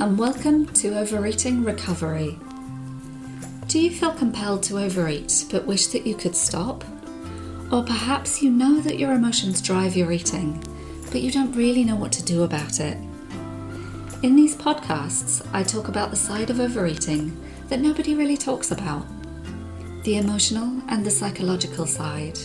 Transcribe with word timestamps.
and 0.00 0.18
welcome 0.18 0.64
to 0.64 0.98
Overeating 0.98 1.62
Recovery. 1.62 2.38
Do 3.66 3.78
you 3.78 3.90
feel 3.90 4.12
compelled 4.12 4.62
to 4.62 4.78
overeat 4.78 5.44
but 5.50 5.66
wish 5.66 5.88
that 5.88 6.06
you 6.06 6.14
could 6.14 6.34
stop? 6.34 6.82
Or 7.70 7.84
perhaps 7.84 8.40
you 8.40 8.50
know 8.50 8.80
that 8.80 8.98
your 8.98 9.12
emotions 9.12 9.60
drive 9.60 9.94
your 9.94 10.10
eating, 10.10 10.64
but 11.12 11.20
you 11.20 11.30
don't 11.30 11.52
really 11.52 11.84
know 11.84 11.96
what 11.96 12.12
to 12.12 12.24
do 12.24 12.44
about 12.44 12.80
it. 12.80 12.96
In 14.22 14.36
these 14.36 14.56
podcasts, 14.56 15.46
I 15.52 15.62
talk 15.62 15.88
about 15.88 16.08
the 16.08 16.16
side 16.16 16.48
of 16.48 16.60
overeating 16.60 17.38
that 17.68 17.80
nobody 17.80 18.14
really 18.14 18.38
talks 18.38 18.70
about 18.70 19.06
the 20.04 20.16
emotional 20.16 20.80
and 20.88 21.04
the 21.04 21.10
psychological 21.10 21.84
side. 21.84 22.38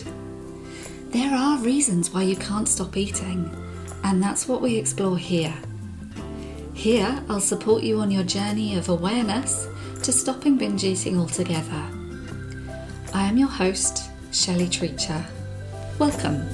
There 1.11 1.33
are 1.33 1.57
reasons 1.59 2.13
why 2.13 2.23
you 2.23 2.35
can't 2.35 2.67
stop 2.67 2.97
eating, 2.97 3.49
and 4.03 4.21
that's 4.21 4.45
what 4.45 4.61
we 4.61 4.75
explore 4.75 5.17
here. 5.17 5.55
Here, 6.75 7.23
I'll 7.29 7.39
support 7.39 7.83
you 7.83 7.99
on 8.01 8.11
your 8.11 8.23
journey 8.23 8.77
of 8.77 8.89
awareness 8.89 9.67
to 10.03 10.11
stopping 10.11 10.57
binge 10.57 10.83
eating 10.83 11.17
altogether. 11.17 11.83
I 13.13 13.23
am 13.23 13.37
your 13.37 13.47
host, 13.47 14.11
Shelley 14.31 14.67
Treacher. 14.67 15.25
Welcome. 15.97 16.45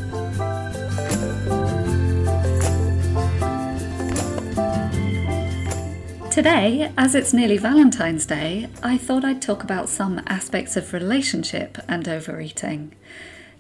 Today, 6.30 6.94
as 6.98 7.14
it's 7.14 7.34
nearly 7.34 7.58
Valentine's 7.58 8.26
Day, 8.26 8.70
I 8.82 8.98
thought 8.98 9.26
I'd 9.26 9.42
talk 9.42 9.64
about 9.64 9.90
some 9.90 10.22
aspects 10.28 10.78
of 10.78 10.94
relationship 10.94 11.78
and 11.90 12.08
overeating. 12.08 12.96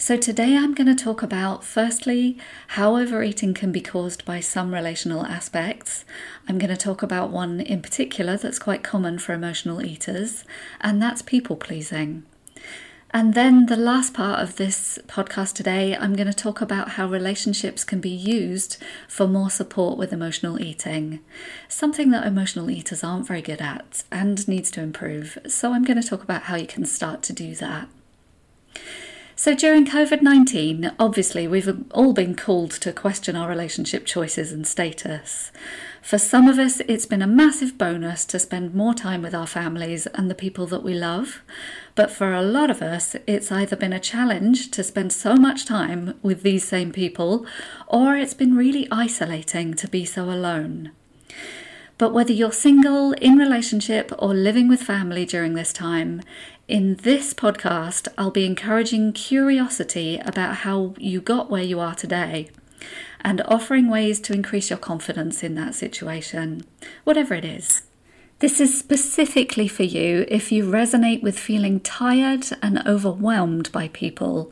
So, 0.01 0.17
today 0.17 0.57
I'm 0.57 0.73
going 0.73 0.87
to 0.87 1.03
talk 1.03 1.21
about 1.21 1.63
firstly 1.63 2.35
how 2.69 2.97
overeating 2.97 3.53
can 3.53 3.71
be 3.71 3.81
caused 3.81 4.25
by 4.25 4.39
some 4.39 4.73
relational 4.73 5.23
aspects. 5.27 6.05
I'm 6.49 6.57
going 6.57 6.71
to 6.71 6.75
talk 6.75 7.03
about 7.03 7.29
one 7.29 7.59
in 7.59 7.83
particular 7.83 8.35
that's 8.35 8.57
quite 8.57 8.81
common 8.81 9.19
for 9.19 9.33
emotional 9.33 9.85
eaters, 9.85 10.43
and 10.79 10.99
that's 10.99 11.21
people 11.21 11.55
pleasing. 11.55 12.23
And 13.11 13.35
then 13.35 13.67
the 13.67 13.77
last 13.77 14.15
part 14.15 14.39
of 14.39 14.55
this 14.55 14.97
podcast 15.05 15.53
today, 15.53 15.95
I'm 15.95 16.15
going 16.15 16.25
to 16.25 16.33
talk 16.33 16.61
about 16.61 16.93
how 16.93 17.05
relationships 17.05 17.83
can 17.83 18.01
be 18.01 18.09
used 18.09 18.77
for 19.07 19.27
more 19.27 19.51
support 19.51 19.99
with 19.99 20.11
emotional 20.11 20.59
eating, 20.59 21.19
something 21.67 22.09
that 22.09 22.25
emotional 22.25 22.71
eaters 22.71 23.03
aren't 23.03 23.27
very 23.27 23.43
good 23.43 23.61
at 23.61 24.03
and 24.11 24.47
needs 24.47 24.71
to 24.71 24.81
improve. 24.81 25.37
So 25.45 25.73
I'm 25.73 25.83
going 25.83 26.01
to 26.01 26.09
talk 26.09 26.23
about 26.23 26.43
how 26.43 26.55
you 26.55 26.65
can 26.65 26.85
start 26.85 27.21
to 27.21 27.33
do 27.33 27.53
that. 27.53 27.87
So, 29.41 29.55
during 29.55 29.87
COVID 29.87 30.21
19, 30.21 30.91
obviously, 30.99 31.47
we've 31.47 31.83
all 31.95 32.13
been 32.13 32.35
called 32.35 32.69
to 32.73 32.93
question 32.93 33.35
our 33.35 33.49
relationship 33.49 34.05
choices 34.05 34.51
and 34.51 34.67
status. 34.67 35.51
For 35.99 36.19
some 36.19 36.47
of 36.47 36.59
us, 36.59 36.79
it's 36.81 37.07
been 37.07 37.23
a 37.23 37.27
massive 37.27 37.75
bonus 37.75 38.23
to 38.25 38.37
spend 38.37 38.75
more 38.75 38.93
time 38.93 39.23
with 39.23 39.33
our 39.33 39.47
families 39.47 40.05
and 40.05 40.29
the 40.29 40.35
people 40.35 40.67
that 40.67 40.83
we 40.83 40.93
love. 40.93 41.41
But 41.95 42.11
for 42.11 42.35
a 42.35 42.43
lot 42.43 42.69
of 42.69 42.83
us, 42.83 43.15
it's 43.25 43.51
either 43.51 43.75
been 43.75 43.93
a 43.93 43.99
challenge 43.99 44.69
to 44.69 44.83
spend 44.83 45.11
so 45.11 45.35
much 45.35 45.65
time 45.65 46.19
with 46.21 46.43
these 46.43 46.63
same 46.63 46.91
people, 46.91 47.43
or 47.87 48.15
it's 48.15 48.35
been 48.35 48.55
really 48.55 48.87
isolating 48.91 49.73
to 49.73 49.87
be 49.87 50.05
so 50.05 50.25
alone. 50.25 50.91
But 51.97 52.13
whether 52.13 52.33
you're 52.33 52.51
single, 52.51 53.13
in 53.13 53.37
relationship, 53.37 54.11
or 54.19 54.35
living 54.35 54.67
with 54.67 54.81
family 54.81 55.25
during 55.25 55.53
this 55.53 55.71
time, 55.73 56.21
in 56.67 56.95
this 56.95 57.33
podcast, 57.33 58.07
I'll 58.17 58.31
be 58.31 58.45
encouraging 58.45 59.13
curiosity 59.13 60.19
about 60.19 60.57
how 60.57 60.93
you 60.97 61.19
got 61.19 61.49
where 61.49 61.63
you 61.63 61.79
are 61.79 61.95
today 61.95 62.49
and 63.21 63.41
offering 63.45 63.89
ways 63.89 64.19
to 64.21 64.33
increase 64.33 64.69
your 64.69 64.79
confidence 64.79 65.43
in 65.43 65.55
that 65.55 65.75
situation, 65.75 66.63
whatever 67.03 67.33
it 67.33 67.45
is. 67.45 67.83
This 68.39 68.59
is 68.59 68.77
specifically 68.77 69.67
for 69.67 69.83
you 69.83 70.25
if 70.27 70.51
you 70.51 70.65
resonate 70.65 71.21
with 71.21 71.37
feeling 71.37 71.79
tired 71.79 72.47
and 72.63 72.81
overwhelmed 72.87 73.71
by 73.71 73.89
people, 73.89 74.51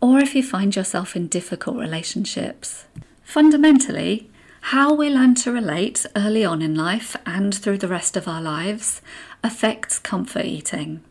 or 0.00 0.18
if 0.18 0.34
you 0.34 0.42
find 0.42 0.74
yourself 0.74 1.14
in 1.14 1.26
difficult 1.26 1.76
relationships. 1.76 2.86
Fundamentally, 3.22 4.30
how 4.60 4.94
we 4.94 5.10
learn 5.10 5.34
to 5.34 5.52
relate 5.52 6.06
early 6.16 6.44
on 6.44 6.62
in 6.62 6.74
life 6.74 7.14
and 7.26 7.54
through 7.54 7.78
the 7.78 7.88
rest 7.88 8.16
of 8.16 8.26
our 8.26 8.40
lives 8.40 9.02
affects 9.42 9.98
comfort 9.98 10.44
eating. 10.44 11.02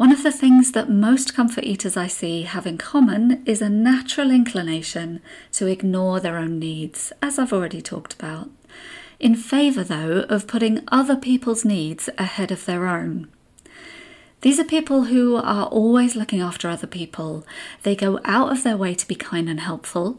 One 0.00 0.12
of 0.12 0.22
the 0.22 0.32
things 0.32 0.72
that 0.72 0.88
most 0.88 1.34
comfort 1.34 1.64
eaters 1.64 1.94
I 1.94 2.06
see 2.06 2.44
have 2.44 2.66
in 2.66 2.78
common 2.78 3.42
is 3.44 3.60
a 3.60 3.68
natural 3.68 4.30
inclination 4.30 5.20
to 5.52 5.66
ignore 5.66 6.20
their 6.20 6.38
own 6.38 6.58
needs, 6.58 7.12
as 7.20 7.38
I've 7.38 7.52
already 7.52 7.82
talked 7.82 8.14
about, 8.14 8.48
in 9.18 9.36
favour, 9.36 9.84
though, 9.84 10.24
of 10.30 10.46
putting 10.46 10.80
other 10.88 11.16
people's 11.16 11.66
needs 11.66 12.08
ahead 12.16 12.50
of 12.50 12.64
their 12.64 12.88
own. 12.88 13.28
These 14.40 14.58
are 14.58 14.64
people 14.64 15.04
who 15.04 15.36
are 15.36 15.66
always 15.66 16.16
looking 16.16 16.40
after 16.40 16.66
other 16.66 16.86
people. 16.86 17.46
They 17.82 17.94
go 17.94 18.20
out 18.24 18.50
of 18.50 18.62
their 18.62 18.78
way 18.78 18.94
to 18.94 19.06
be 19.06 19.14
kind 19.14 19.50
and 19.50 19.60
helpful. 19.60 20.18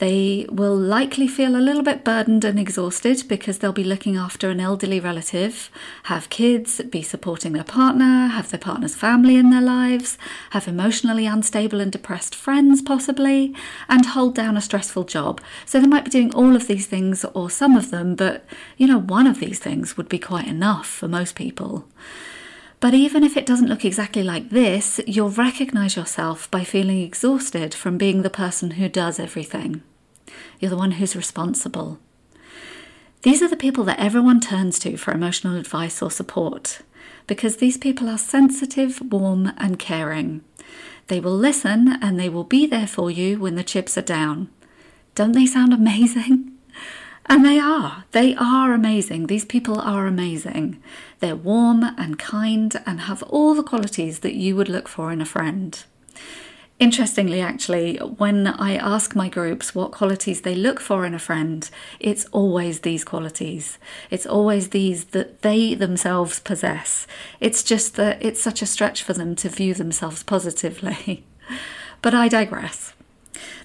They 0.00 0.46
will 0.50 0.76
likely 0.76 1.28
feel 1.28 1.54
a 1.54 1.60
little 1.60 1.82
bit 1.82 2.04
burdened 2.04 2.42
and 2.42 2.58
exhausted 2.58 3.22
because 3.28 3.58
they'll 3.58 3.70
be 3.70 3.84
looking 3.84 4.16
after 4.16 4.48
an 4.48 4.58
elderly 4.58 4.98
relative, 4.98 5.70
have 6.04 6.30
kids, 6.30 6.80
be 6.84 7.02
supporting 7.02 7.52
their 7.52 7.64
partner, 7.64 8.28
have 8.28 8.48
their 8.48 8.58
partner's 8.58 8.96
family 8.96 9.36
in 9.36 9.50
their 9.50 9.60
lives, 9.60 10.16
have 10.52 10.66
emotionally 10.66 11.26
unstable 11.26 11.82
and 11.82 11.92
depressed 11.92 12.34
friends, 12.34 12.80
possibly, 12.80 13.54
and 13.90 14.06
hold 14.06 14.34
down 14.34 14.56
a 14.56 14.62
stressful 14.62 15.04
job. 15.04 15.38
So 15.66 15.78
they 15.78 15.86
might 15.86 16.06
be 16.06 16.10
doing 16.10 16.34
all 16.34 16.56
of 16.56 16.66
these 16.66 16.86
things 16.86 17.26
or 17.34 17.50
some 17.50 17.76
of 17.76 17.90
them, 17.90 18.14
but 18.14 18.46
you 18.78 18.86
know, 18.86 18.98
one 18.98 19.26
of 19.26 19.38
these 19.38 19.58
things 19.58 19.98
would 19.98 20.08
be 20.08 20.18
quite 20.18 20.48
enough 20.48 20.86
for 20.86 21.08
most 21.08 21.34
people. 21.34 21.86
But 22.80 22.94
even 22.94 23.22
if 23.22 23.36
it 23.36 23.44
doesn't 23.44 23.68
look 23.68 23.84
exactly 23.84 24.22
like 24.22 24.48
this, 24.48 24.98
you'll 25.06 25.28
recognize 25.28 25.94
yourself 25.94 26.50
by 26.50 26.64
feeling 26.64 27.02
exhausted 27.02 27.74
from 27.74 27.98
being 27.98 28.22
the 28.22 28.30
person 28.30 28.70
who 28.72 28.88
does 28.88 29.20
everything. 29.20 29.82
You're 30.58 30.70
the 30.70 30.76
one 30.76 30.92
who's 30.92 31.16
responsible. 31.16 31.98
These 33.22 33.42
are 33.42 33.48
the 33.48 33.56
people 33.56 33.84
that 33.84 34.00
everyone 34.00 34.40
turns 34.40 34.78
to 34.80 34.96
for 34.96 35.12
emotional 35.12 35.56
advice 35.56 36.00
or 36.00 36.10
support 36.10 36.80
because 37.26 37.58
these 37.58 37.76
people 37.76 38.08
are 38.08 38.18
sensitive, 38.18 39.00
warm, 39.12 39.52
and 39.56 39.78
caring. 39.78 40.42
They 41.08 41.20
will 41.20 41.36
listen 41.36 41.98
and 42.02 42.18
they 42.18 42.28
will 42.28 42.44
be 42.44 42.66
there 42.66 42.86
for 42.86 43.10
you 43.10 43.38
when 43.38 43.56
the 43.56 43.64
chips 43.64 43.98
are 43.98 44.02
down. 44.02 44.48
Don't 45.14 45.32
they 45.32 45.46
sound 45.46 45.72
amazing? 45.72 46.52
And 47.26 47.44
they 47.44 47.60
are. 47.60 48.06
They 48.10 48.34
are 48.34 48.72
amazing. 48.72 49.28
These 49.28 49.44
people 49.44 49.78
are 49.78 50.08
amazing. 50.08 50.82
They're 51.20 51.36
warm 51.36 51.84
and 51.84 52.18
kind 52.18 52.74
and 52.84 53.02
have 53.02 53.22
all 53.24 53.54
the 53.54 53.62
qualities 53.62 54.20
that 54.20 54.34
you 54.34 54.56
would 54.56 54.68
look 54.68 54.88
for 54.88 55.12
in 55.12 55.20
a 55.20 55.24
friend. 55.24 55.80
Interestingly, 56.80 57.42
actually, 57.42 57.98
when 57.98 58.46
I 58.46 58.74
ask 58.74 59.14
my 59.14 59.28
groups 59.28 59.74
what 59.74 59.92
qualities 59.92 60.40
they 60.40 60.54
look 60.54 60.80
for 60.80 61.04
in 61.04 61.12
a 61.12 61.18
friend, 61.18 61.68
it's 61.98 62.24
always 62.32 62.80
these 62.80 63.04
qualities. 63.04 63.78
It's 64.10 64.24
always 64.24 64.70
these 64.70 65.04
that 65.16 65.42
they 65.42 65.74
themselves 65.74 66.40
possess. 66.40 67.06
It's 67.38 67.62
just 67.62 67.96
that 67.96 68.24
it's 68.24 68.40
such 68.40 68.62
a 68.62 68.66
stretch 68.66 69.02
for 69.02 69.12
them 69.12 69.36
to 69.36 69.50
view 69.50 69.74
themselves 69.74 70.22
positively. 70.22 71.22
but 72.02 72.14
I 72.14 72.28
digress. 72.28 72.94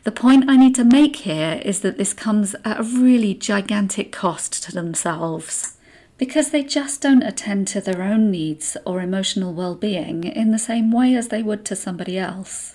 The 0.04 0.12
point 0.12 0.50
I 0.50 0.58
need 0.58 0.76
to 0.76 0.84
make 0.84 1.16
here 1.16 1.62
is 1.64 1.80
that 1.80 1.98
this 1.98 2.14
comes 2.14 2.54
at 2.66 2.82
a 2.82 2.84
really 2.84 3.34
gigantic 3.34 4.12
cost 4.12 4.62
to 4.64 4.74
themselves 4.74 5.78
because 6.18 6.50
they 6.50 6.64
just 6.64 7.00
don't 7.02 7.24
attend 7.24 7.70
to 7.70 7.80
their 7.80 8.02
own 8.02 8.30
needs 8.30 8.76
or 8.86 9.00
emotional 9.00 9.54
well 9.54 9.76
being 9.76 10.26
in 10.26 10.52
the 10.52 10.60
same 10.60 10.92
way 10.92 11.16
as 11.16 11.30
they 11.30 11.42
would 11.42 11.64
to 11.64 11.78
somebody 11.78 12.20
else. 12.20 12.75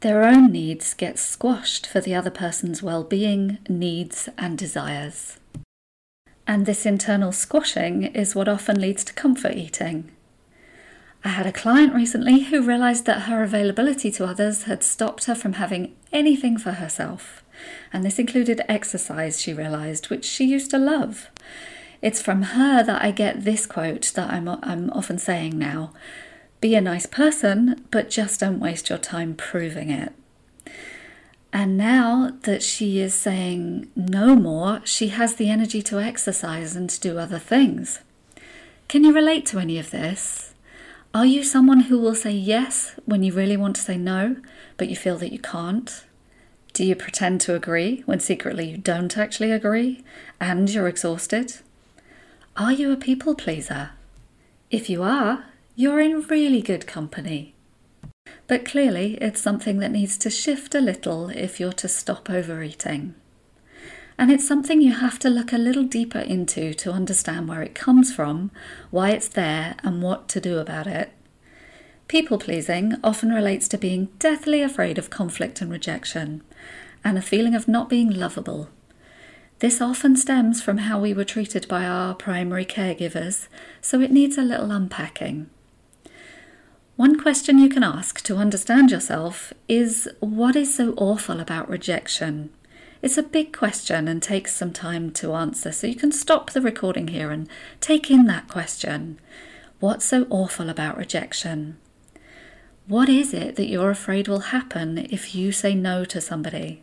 Their 0.00 0.24
own 0.24 0.50
needs 0.50 0.94
get 0.94 1.18
squashed 1.18 1.86
for 1.86 2.00
the 2.00 2.14
other 2.14 2.30
person's 2.30 2.82
well 2.82 3.04
being, 3.04 3.58
needs, 3.68 4.30
and 4.38 4.56
desires. 4.56 5.36
And 6.46 6.64
this 6.64 6.86
internal 6.86 7.32
squashing 7.32 8.04
is 8.04 8.34
what 8.34 8.48
often 8.48 8.80
leads 8.80 9.04
to 9.04 9.12
comfort 9.12 9.56
eating. 9.56 10.10
I 11.22 11.28
had 11.28 11.46
a 11.46 11.52
client 11.52 11.94
recently 11.94 12.44
who 12.44 12.62
realised 12.62 13.04
that 13.04 13.22
her 13.22 13.42
availability 13.42 14.10
to 14.12 14.24
others 14.24 14.62
had 14.62 14.82
stopped 14.82 15.26
her 15.26 15.34
from 15.34 15.54
having 15.54 15.94
anything 16.12 16.56
for 16.56 16.72
herself. 16.72 17.44
And 17.92 18.02
this 18.02 18.18
included 18.18 18.62
exercise, 18.68 19.38
she 19.38 19.52
realised, 19.52 20.08
which 20.08 20.24
she 20.24 20.46
used 20.46 20.70
to 20.70 20.78
love. 20.78 21.28
It's 22.00 22.22
from 22.22 22.42
her 22.42 22.82
that 22.82 23.02
I 23.02 23.10
get 23.10 23.44
this 23.44 23.66
quote 23.66 24.12
that 24.14 24.32
I'm, 24.32 24.48
I'm 24.48 24.88
often 24.90 25.18
saying 25.18 25.58
now 25.58 25.92
be 26.60 26.74
a 26.74 26.80
nice 26.80 27.06
person, 27.06 27.84
but 27.90 28.10
just 28.10 28.40
don't 28.40 28.60
waste 28.60 28.88
your 28.90 28.98
time 28.98 29.34
proving 29.34 29.90
it. 29.90 30.12
And 31.52 31.76
now 31.76 32.32
that 32.42 32.62
she 32.62 33.00
is 33.00 33.14
saying 33.14 33.90
no 33.96 34.36
more, 34.36 34.82
she 34.84 35.08
has 35.08 35.34
the 35.34 35.50
energy 35.50 35.82
to 35.82 35.98
exercise 35.98 36.76
and 36.76 36.88
to 36.90 37.00
do 37.00 37.18
other 37.18 37.38
things. 37.38 38.00
Can 38.88 39.04
you 39.04 39.12
relate 39.12 39.46
to 39.46 39.58
any 39.58 39.78
of 39.78 39.90
this? 39.90 40.54
Are 41.12 41.26
you 41.26 41.42
someone 41.42 41.80
who 41.80 41.98
will 41.98 42.14
say 42.14 42.30
yes 42.30 42.94
when 43.04 43.24
you 43.24 43.32
really 43.32 43.56
want 43.56 43.74
to 43.76 43.82
say 43.82 43.96
no, 43.96 44.36
but 44.76 44.88
you 44.88 44.94
feel 44.94 45.18
that 45.18 45.32
you 45.32 45.40
can't? 45.40 46.04
Do 46.72 46.84
you 46.84 46.94
pretend 46.94 47.40
to 47.42 47.56
agree 47.56 48.02
when 48.06 48.20
secretly 48.20 48.70
you 48.70 48.76
don't 48.76 49.18
actually 49.18 49.50
agree 49.50 50.04
and 50.40 50.70
you're 50.70 50.86
exhausted? 50.86 51.56
Are 52.56 52.70
you 52.70 52.92
a 52.92 52.96
people 52.96 53.34
pleaser? 53.34 53.90
If 54.70 54.88
you 54.88 55.02
are, 55.02 55.46
you're 55.80 55.98
in 55.98 56.20
really 56.28 56.60
good 56.60 56.86
company. 56.86 57.54
But 58.46 58.66
clearly, 58.66 59.14
it's 59.14 59.40
something 59.40 59.78
that 59.78 59.90
needs 59.90 60.18
to 60.18 60.28
shift 60.28 60.74
a 60.74 60.80
little 60.80 61.30
if 61.30 61.58
you're 61.58 61.72
to 61.72 61.88
stop 61.88 62.28
overeating. 62.28 63.14
And 64.18 64.30
it's 64.30 64.46
something 64.46 64.82
you 64.82 64.92
have 64.92 65.18
to 65.20 65.30
look 65.30 65.54
a 65.54 65.56
little 65.56 65.84
deeper 65.84 66.18
into 66.18 66.74
to 66.74 66.92
understand 66.92 67.48
where 67.48 67.62
it 67.62 67.74
comes 67.74 68.14
from, 68.14 68.50
why 68.90 69.12
it's 69.12 69.28
there, 69.28 69.74
and 69.82 70.02
what 70.02 70.28
to 70.28 70.38
do 70.38 70.58
about 70.58 70.86
it. 70.86 71.12
People 72.08 72.36
pleasing 72.36 72.96
often 73.02 73.32
relates 73.32 73.66
to 73.68 73.78
being 73.78 74.10
deathly 74.18 74.60
afraid 74.60 74.98
of 74.98 75.08
conflict 75.08 75.62
and 75.62 75.72
rejection, 75.72 76.42
and 77.02 77.16
a 77.16 77.22
feeling 77.22 77.54
of 77.54 77.68
not 77.68 77.88
being 77.88 78.10
lovable. 78.10 78.68
This 79.60 79.80
often 79.80 80.14
stems 80.14 80.60
from 80.60 80.76
how 80.76 81.00
we 81.00 81.14
were 81.14 81.24
treated 81.24 81.66
by 81.68 81.86
our 81.86 82.14
primary 82.14 82.66
caregivers, 82.66 83.48
so 83.80 84.02
it 84.02 84.12
needs 84.12 84.36
a 84.36 84.42
little 84.42 84.72
unpacking. 84.72 85.48
One 87.00 87.18
question 87.18 87.58
you 87.58 87.70
can 87.70 87.82
ask 87.82 88.20
to 88.24 88.36
understand 88.36 88.90
yourself 88.90 89.54
is 89.68 90.06
what 90.18 90.54
is 90.54 90.74
so 90.74 90.92
awful 90.98 91.40
about 91.40 91.70
rejection? 91.70 92.50
It's 93.00 93.16
a 93.16 93.22
big 93.22 93.56
question 93.56 94.06
and 94.06 94.22
takes 94.22 94.54
some 94.54 94.74
time 94.74 95.10
to 95.12 95.32
answer, 95.32 95.72
so 95.72 95.86
you 95.86 95.94
can 95.94 96.12
stop 96.12 96.50
the 96.50 96.60
recording 96.60 97.08
here 97.08 97.30
and 97.30 97.48
take 97.80 98.10
in 98.10 98.26
that 98.26 98.48
question. 98.48 99.18
What's 99.78 100.04
so 100.04 100.26
awful 100.28 100.68
about 100.68 100.98
rejection? 100.98 101.78
What 102.86 103.08
is 103.08 103.32
it 103.32 103.56
that 103.56 103.68
you're 103.70 103.88
afraid 103.88 104.28
will 104.28 104.52
happen 104.52 104.98
if 104.98 105.34
you 105.34 105.52
say 105.52 105.74
no 105.74 106.04
to 106.04 106.20
somebody? 106.20 106.82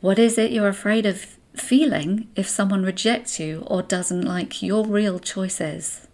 What 0.00 0.18
is 0.18 0.38
it 0.38 0.52
you're 0.52 0.68
afraid 0.68 1.04
of 1.04 1.36
feeling 1.54 2.28
if 2.34 2.48
someone 2.48 2.82
rejects 2.82 3.38
you 3.38 3.62
or 3.66 3.82
doesn't 3.82 4.22
like 4.22 4.62
your 4.62 4.86
real 4.86 5.18
choices? 5.18 6.07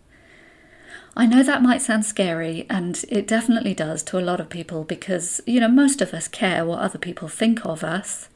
I 1.16 1.26
know 1.26 1.44
that 1.44 1.62
might 1.62 1.80
sound 1.80 2.04
scary, 2.04 2.66
and 2.68 3.04
it 3.08 3.28
definitely 3.28 3.72
does 3.72 4.02
to 4.04 4.18
a 4.18 4.20
lot 4.20 4.40
of 4.40 4.48
people 4.48 4.82
because, 4.82 5.40
you 5.46 5.60
know, 5.60 5.68
most 5.68 6.02
of 6.02 6.12
us 6.12 6.26
care 6.26 6.64
what 6.64 6.80
other 6.80 6.98
people 6.98 7.28
think 7.28 7.64
of 7.64 7.84
us. 7.84 8.28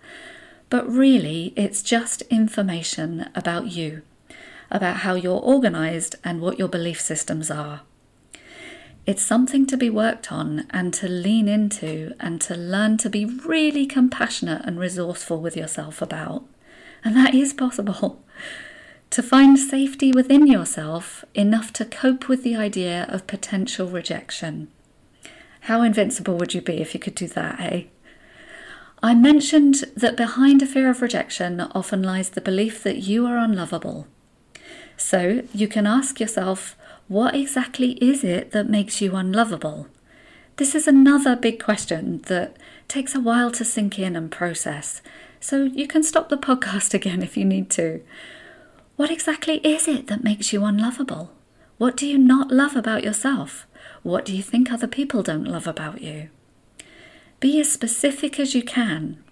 But 0.71 0.89
really, 0.89 1.53
it's 1.57 1.83
just 1.83 2.23
information 2.23 3.31
about 3.35 3.67
you, 3.73 4.03
about 4.71 4.99
how 4.99 5.15
you're 5.15 5.41
organised 5.41 6.15
and 6.23 6.41
what 6.41 6.59
your 6.59 6.69
belief 6.69 7.01
systems 7.01 7.51
are. 7.51 7.81
It's 9.07 9.23
something 9.23 9.67
to 9.67 9.77
be 9.77 9.91
worked 9.91 10.31
on 10.31 10.67
and 10.71 10.93
to 10.95 11.09
lean 11.09 11.49
into 11.49 12.15
and 12.21 12.41
to 12.43 12.55
learn 12.55 12.99
to 12.99 13.11
be 13.11 13.25
really 13.25 13.87
compassionate 13.87 14.63
and 14.67 14.79
resourceful 14.79 15.41
with 15.41 15.57
yourself 15.57 16.01
about. 16.03 16.45
And 17.03 17.17
that 17.17 17.35
is 17.35 17.55
possible 17.55 18.23
to 19.11 19.23
find 19.23 19.59
safety 19.59 20.13
within 20.13 20.47
yourself 20.47 21.25
enough 21.35 21.73
to 21.75 21.85
cope 21.85 22.29
with 22.29 22.43
the 22.43 22.57
idea 22.57 23.07
of 23.09 23.27
potential 23.27 23.89
rejection. 23.89 24.69
How 25.63 25.83
invincible 25.83 26.37
would 26.37 26.55
you 26.55 26.61
be 26.61 26.81
if 26.81 26.95
you 26.95 27.01
could 27.01 27.15
do 27.15 27.27
that, 27.29 27.61
eh? 27.61 27.85
I 29.03 29.15
mentioned 29.15 29.85
that 29.97 30.17
behind 30.17 30.61
a 30.61 30.67
fear 30.67 30.91
of 30.91 31.01
rejection 31.01 31.61
often 31.61 32.03
lies 32.03 32.31
the 32.31 32.41
belief 32.41 32.83
that 32.83 32.99
you 32.99 33.27
are 33.27 33.39
unlovable. 33.39 34.07
So 34.97 35.43
you 35.55 35.69
can 35.69 35.87
ask 35.87 36.19
yourself, 36.19 36.77
what 37.07 37.35
exactly 37.35 37.93
is 37.93 38.25
it 38.25 38.51
that 38.51 38.69
makes 38.69 39.01
you 39.01 39.15
unlovable? 39.15 39.87
This 40.57 40.75
is 40.75 40.89
another 40.89 41.37
big 41.37 41.63
question 41.63 42.19
that 42.27 42.57
takes 42.89 43.15
a 43.15 43.21
while 43.21 43.53
to 43.53 43.65
sink 43.65 43.99
in 43.99 44.17
and 44.17 44.31
process, 44.31 45.01
so 45.39 45.65
you 45.65 45.87
can 45.87 46.03
stop 46.03 46.29
the 46.29 46.37
podcast 46.37 46.93
again 47.01 47.23
if 47.23 47.37
you 47.37 47.45
need 47.45 47.71
to. 47.71 48.03
What 48.99 49.13
exactly 49.13 49.59
is 49.59 49.87
it 49.87 50.09
that 50.09 50.25
makes 50.25 50.53
you 50.53 50.65
unlovable? 50.65 51.31
What 51.77 51.97
do 51.97 52.05
you 52.05 52.19
not 52.19 52.51
love 52.51 52.75
about 52.75 53.05
yourself? 53.05 53.65
What 54.03 54.25
do 54.25 54.37
you 54.37 54.43
think 54.43 54.73
other 54.73 54.89
people 54.89 55.23
don't 55.23 55.45
love 55.45 55.69
about 55.69 56.03
you? 56.03 56.31
Be 57.39 57.61
as 57.61 57.71
specific 57.71 58.41
as 58.41 58.57
you 58.57 58.63
can. 58.65 59.23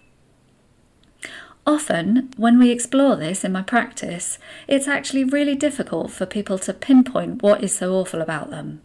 Often, 1.66 2.30
when 2.36 2.60
we 2.60 2.70
explore 2.70 3.16
this 3.16 3.42
in 3.42 3.50
my 3.50 3.62
practice, 3.62 4.38
it's 4.68 4.86
actually 4.86 5.24
really 5.24 5.56
difficult 5.56 6.12
for 6.12 6.26
people 6.26 6.60
to 6.60 6.72
pinpoint 6.72 7.42
what 7.42 7.64
is 7.64 7.76
so 7.76 7.92
awful 7.94 8.22
about 8.22 8.50
them. 8.50 8.82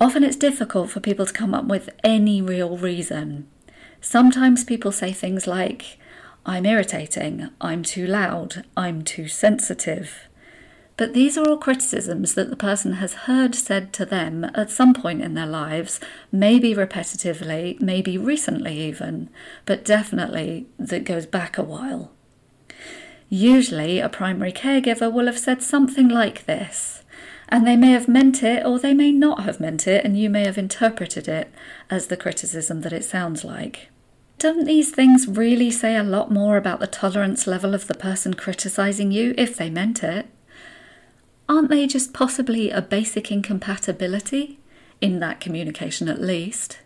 Often, 0.00 0.22
it's 0.22 0.36
difficult 0.36 0.90
for 0.90 1.00
people 1.00 1.26
to 1.26 1.32
come 1.32 1.54
up 1.54 1.64
with 1.64 1.90
any 2.04 2.40
real 2.40 2.76
reason. 2.76 3.48
Sometimes 4.00 4.62
people 4.62 4.92
say 4.92 5.10
things 5.10 5.48
like, 5.48 5.98
I'm 6.44 6.66
irritating, 6.66 7.50
I'm 7.60 7.84
too 7.84 8.06
loud, 8.06 8.64
I'm 8.76 9.02
too 9.02 9.28
sensitive. 9.28 10.28
But 10.96 11.14
these 11.14 11.38
are 11.38 11.48
all 11.48 11.56
criticisms 11.56 12.34
that 12.34 12.50
the 12.50 12.56
person 12.56 12.94
has 12.94 13.14
heard 13.14 13.54
said 13.54 13.92
to 13.94 14.04
them 14.04 14.44
at 14.54 14.70
some 14.70 14.92
point 14.92 15.22
in 15.22 15.34
their 15.34 15.46
lives, 15.46 16.00
maybe 16.30 16.74
repetitively, 16.74 17.80
maybe 17.80 18.18
recently 18.18 18.78
even, 18.80 19.30
but 19.66 19.84
definitely 19.84 20.66
that 20.78 21.04
goes 21.04 21.26
back 21.26 21.58
a 21.58 21.62
while. 21.62 22.10
Usually, 23.28 24.00
a 24.00 24.08
primary 24.08 24.52
caregiver 24.52 25.10
will 25.10 25.26
have 25.26 25.38
said 25.38 25.62
something 25.62 26.08
like 26.08 26.44
this, 26.46 27.04
and 27.48 27.66
they 27.66 27.76
may 27.76 27.92
have 27.92 28.08
meant 28.08 28.42
it 28.42 28.66
or 28.66 28.78
they 28.78 28.94
may 28.94 29.12
not 29.12 29.44
have 29.44 29.60
meant 29.60 29.86
it, 29.86 30.04
and 30.04 30.18
you 30.18 30.28
may 30.28 30.44
have 30.44 30.58
interpreted 30.58 31.28
it 31.28 31.52
as 31.88 32.08
the 32.08 32.16
criticism 32.16 32.80
that 32.80 32.92
it 32.92 33.04
sounds 33.04 33.44
like. 33.44 33.91
Don't 34.42 34.64
these 34.64 34.90
things 34.90 35.28
really 35.28 35.70
say 35.70 35.94
a 35.94 36.02
lot 36.02 36.28
more 36.28 36.56
about 36.56 36.80
the 36.80 36.88
tolerance 36.88 37.46
level 37.46 37.76
of 37.76 37.86
the 37.86 37.94
person 37.94 38.34
criticising 38.34 39.12
you 39.12 39.34
if 39.38 39.56
they 39.56 39.70
meant 39.70 40.02
it? 40.02 40.26
Aren't 41.48 41.68
they 41.68 41.86
just 41.86 42.12
possibly 42.12 42.68
a 42.68 42.82
basic 42.82 43.30
incompatibility? 43.30 44.58
In 45.00 45.20
that 45.20 45.38
communication, 45.38 46.08
at 46.08 46.20
least. 46.20 46.80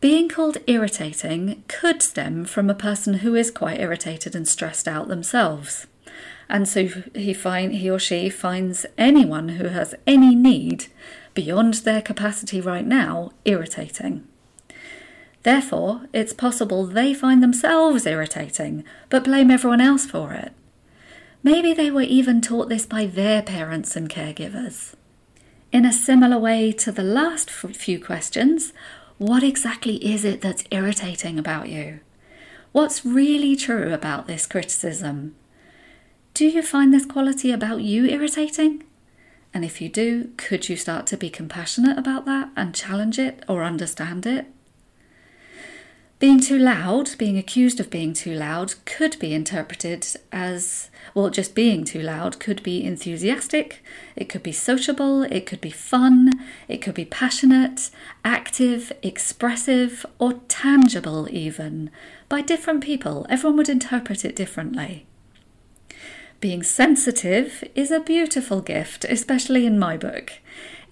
Being 0.00 0.30
called 0.30 0.56
irritating 0.66 1.62
could 1.68 2.00
stem 2.00 2.46
from 2.46 2.70
a 2.70 2.74
person 2.74 3.18
who 3.18 3.34
is 3.34 3.50
quite 3.50 3.78
irritated 3.78 4.34
and 4.34 4.48
stressed 4.48 4.88
out 4.88 5.08
themselves. 5.08 5.88
And 6.48 6.66
so 6.66 6.86
he 7.14 7.34
find 7.34 7.74
he 7.74 7.90
or 7.90 7.98
she 7.98 8.30
finds 8.30 8.86
anyone 8.96 9.50
who 9.50 9.68
has 9.68 9.94
any 10.06 10.34
need 10.34 10.86
beyond 11.34 11.74
their 11.74 12.00
capacity 12.00 12.62
right 12.62 12.86
now 12.86 13.32
irritating. 13.44 14.26
Therefore, 15.42 16.02
it's 16.12 16.32
possible 16.32 16.84
they 16.84 17.14
find 17.14 17.42
themselves 17.42 18.06
irritating, 18.06 18.84
but 19.08 19.24
blame 19.24 19.50
everyone 19.50 19.80
else 19.80 20.04
for 20.04 20.32
it. 20.32 20.52
Maybe 21.42 21.72
they 21.72 21.90
were 21.90 22.02
even 22.02 22.42
taught 22.42 22.68
this 22.68 22.84
by 22.84 23.06
their 23.06 23.40
parents 23.40 23.96
and 23.96 24.10
caregivers. 24.10 24.94
In 25.72 25.86
a 25.86 25.92
similar 25.92 26.38
way 26.38 26.72
to 26.72 26.92
the 26.92 27.02
last 27.02 27.50
few 27.50 27.98
questions, 27.98 28.72
what 29.16 29.42
exactly 29.42 29.96
is 30.04 30.24
it 30.24 30.40
that's 30.42 30.64
irritating 30.70 31.38
about 31.38 31.68
you? 31.68 32.00
What's 32.72 33.04
really 33.04 33.56
true 33.56 33.92
about 33.92 34.26
this 34.26 34.46
criticism? 34.46 35.34
Do 36.34 36.46
you 36.46 36.62
find 36.62 36.92
this 36.92 37.06
quality 37.06 37.50
about 37.50 37.80
you 37.80 38.04
irritating? 38.06 38.84
And 39.52 39.64
if 39.64 39.80
you 39.80 39.88
do, 39.88 40.30
could 40.36 40.68
you 40.68 40.76
start 40.76 41.06
to 41.08 41.16
be 41.16 41.30
compassionate 41.30 41.98
about 41.98 42.26
that 42.26 42.50
and 42.56 42.74
challenge 42.74 43.18
it 43.18 43.44
or 43.48 43.64
understand 43.64 44.26
it? 44.26 44.46
Being 46.20 46.38
too 46.38 46.58
loud, 46.58 47.16
being 47.16 47.38
accused 47.38 47.80
of 47.80 47.88
being 47.88 48.12
too 48.12 48.34
loud, 48.34 48.74
could 48.84 49.18
be 49.18 49.32
interpreted 49.32 50.06
as, 50.30 50.90
well, 51.14 51.30
just 51.30 51.54
being 51.54 51.82
too 51.82 52.02
loud 52.02 52.38
could 52.38 52.62
be 52.62 52.84
enthusiastic, 52.84 53.82
it 54.14 54.28
could 54.28 54.42
be 54.42 54.52
sociable, 54.52 55.22
it 55.22 55.46
could 55.46 55.62
be 55.62 55.70
fun, 55.70 56.30
it 56.68 56.82
could 56.82 56.92
be 56.92 57.06
passionate, 57.06 57.88
active, 58.22 58.92
expressive, 59.02 60.04
or 60.18 60.34
tangible, 60.46 61.26
even. 61.30 61.90
By 62.28 62.42
different 62.42 62.84
people, 62.84 63.24
everyone 63.30 63.56
would 63.56 63.70
interpret 63.70 64.22
it 64.22 64.36
differently. 64.36 65.06
Being 66.38 66.62
sensitive 66.62 67.64
is 67.74 67.90
a 67.90 68.00
beautiful 68.00 68.60
gift, 68.60 69.06
especially 69.06 69.64
in 69.64 69.78
my 69.78 69.96
book. 69.96 70.32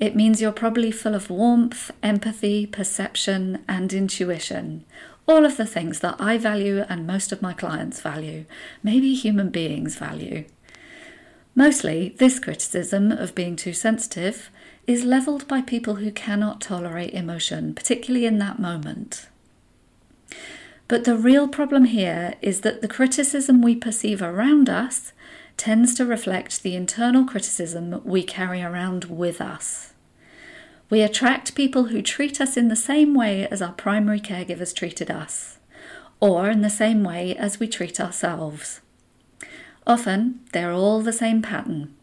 It 0.01 0.15
means 0.15 0.41
you're 0.41 0.53
probably 0.53 0.91
full 0.91 1.15
of 1.15 1.29
warmth, 1.29 1.91
empathy, 2.03 2.67
perception, 2.67 3.65
and 3.69 3.93
intuition, 3.93 4.85
all 5.29 5.45
of 5.45 5.59
the 5.59 5.67
things 5.67 6.01
that 6.01 6.17
I 6.19 6.39
value 6.39 6.85
and 6.89 7.07
most 7.07 7.31
of 7.31 7.43
my 7.43 7.53
clients 7.53 8.01
value, 8.01 8.47
maybe 8.83 9.15
human 9.15 9.51
beings 9.51 9.97
value. 9.97 10.47
Mostly, 11.55 12.15
this 12.19 12.39
criticism 12.39 13.13
of 13.13 13.35
being 13.35 13.55
too 13.55 13.75
sensitive 13.75 14.51
is 14.87 15.05
levelled 15.05 15.47
by 15.47 15.61
people 15.61 15.97
who 15.97 16.11
cannot 16.11 16.63
tolerate 16.63 17.13
emotion, 17.13 17.75
particularly 17.75 18.25
in 18.25 18.39
that 18.39 18.59
moment. 18.59 19.29
But 20.89 21.05
the 21.05 21.17
real 21.17 21.47
problem 21.47 21.85
here 21.85 22.35
is 22.41 22.63
that 22.63 22.81
the 22.81 22.89
criticism 22.89 23.61
we 23.61 23.77
perceive 23.77 24.23
around 24.23 24.71
us 24.71 25.13
tends 25.59 25.95
to 25.97 26.07
reflect 26.07 26.63
the 26.63 26.75
internal 26.75 27.27
criticism 27.27 28.01
we 28.05 28.23
carry 28.23 28.63
around 28.63 29.05
with 29.05 29.43
us. 29.43 29.93
We 30.91 31.03
attract 31.03 31.55
people 31.55 31.85
who 31.85 32.01
treat 32.01 32.41
us 32.41 32.57
in 32.57 32.69
the 32.69 32.77
same 32.77 33.15
way 33.15 33.47
as 33.49 33.61
our 33.61 33.73
primary 33.73 34.21
caregivers 34.21 34.75
treated 34.75 35.11
us, 35.11 35.59
or 36.21 36.49
in 36.49 36.63
the 36.63 36.71
same 36.71 37.05
way 37.05 37.37
as 37.37 37.61
we 37.61 37.69
treat 37.69 38.01
ourselves. 38.01 38.81
Often, 39.87 40.41
they're 40.53 40.73
all 40.73 41.01
the 41.01 41.13
same 41.13 41.41
pattern 41.43 41.95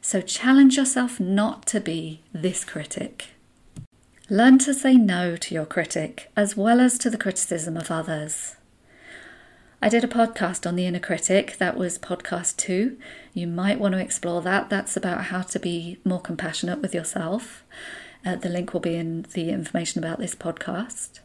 So 0.00 0.20
challenge 0.20 0.76
yourself 0.76 1.18
not 1.18 1.66
to 1.66 1.80
be 1.80 2.20
this 2.32 2.64
critic. 2.64 3.30
Learn 4.30 4.58
to 4.58 4.72
say 4.72 4.94
no 4.94 5.36
to 5.36 5.54
your 5.54 5.66
critic 5.66 6.30
as 6.36 6.56
well 6.56 6.80
as 6.80 6.96
to 6.98 7.10
the 7.10 7.18
criticism 7.18 7.76
of 7.76 7.90
others. 7.90 8.56
I 9.82 9.88
did 9.88 10.04
a 10.04 10.08
podcast 10.08 10.66
on 10.66 10.76
the 10.76 10.86
inner 10.86 11.00
critic. 11.00 11.56
That 11.58 11.76
was 11.76 11.98
podcast 11.98 12.56
two. 12.56 12.96
You 13.34 13.46
might 13.46 13.80
want 13.80 13.92
to 13.92 14.00
explore 14.00 14.40
that. 14.42 14.70
That's 14.70 14.96
about 14.96 15.24
how 15.24 15.42
to 15.42 15.58
be 15.58 15.98
more 16.04 16.20
compassionate 16.20 16.80
with 16.80 16.94
yourself. 16.94 17.64
Uh, 18.26 18.34
the 18.34 18.48
link 18.48 18.72
will 18.72 18.80
be 18.80 18.96
in 18.96 19.24
the 19.34 19.50
information 19.50 20.02
about 20.02 20.18
this 20.18 20.34
podcast. 20.34 21.20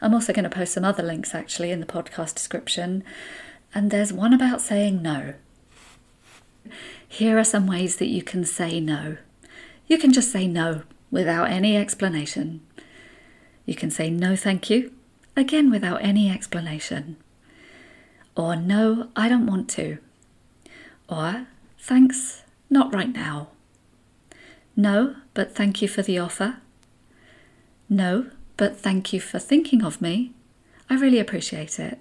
I'm 0.00 0.14
also 0.14 0.32
going 0.32 0.44
to 0.44 0.50
post 0.50 0.72
some 0.72 0.84
other 0.84 1.02
links 1.02 1.34
actually 1.34 1.70
in 1.70 1.80
the 1.80 1.86
podcast 1.86 2.34
description. 2.34 3.04
And 3.74 3.90
there's 3.90 4.10
one 4.10 4.32
about 4.32 4.62
saying 4.62 5.02
no. 5.02 5.34
Here 7.06 7.38
are 7.38 7.44
some 7.44 7.66
ways 7.66 7.96
that 7.96 8.08
you 8.08 8.22
can 8.22 8.46
say 8.46 8.80
no. 8.80 9.18
You 9.86 9.98
can 9.98 10.14
just 10.14 10.32
say 10.32 10.46
no 10.46 10.84
without 11.10 11.50
any 11.50 11.76
explanation. 11.76 12.62
You 13.66 13.74
can 13.74 13.90
say 13.90 14.08
no, 14.08 14.34
thank 14.34 14.70
you, 14.70 14.92
again 15.36 15.70
without 15.70 16.02
any 16.02 16.30
explanation. 16.30 17.18
Or 18.34 18.56
no, 18.56 19.08
I 19.14 19.28
don't 19.28 19.46
want 19.46 19.68
to. 19.70 19.98
Or 21.06 21.48
thanks, 21.78 22.44
not 22.70 22.94
right 22.94 23.12
now. 23.12 23.48
No, 24.74 25.16
but 25.34 25.54
thank 25.54 25.82
you 25.82 25.88
for 25.88 26.02
the 26.02 26.18
offer. 26.18 26.56
No, 27.88 28.30
but 28.56 28.76
thank 28.78 29.12
you 29.12 29.20
for 29.20 29.38
thinking 29.38 29.84
of 29.84 30.00
me. 30.00 30.32
I 30.88 30.94
really 30.94 31.18
appreciate 31.18 31.78
it. 31.78 31.98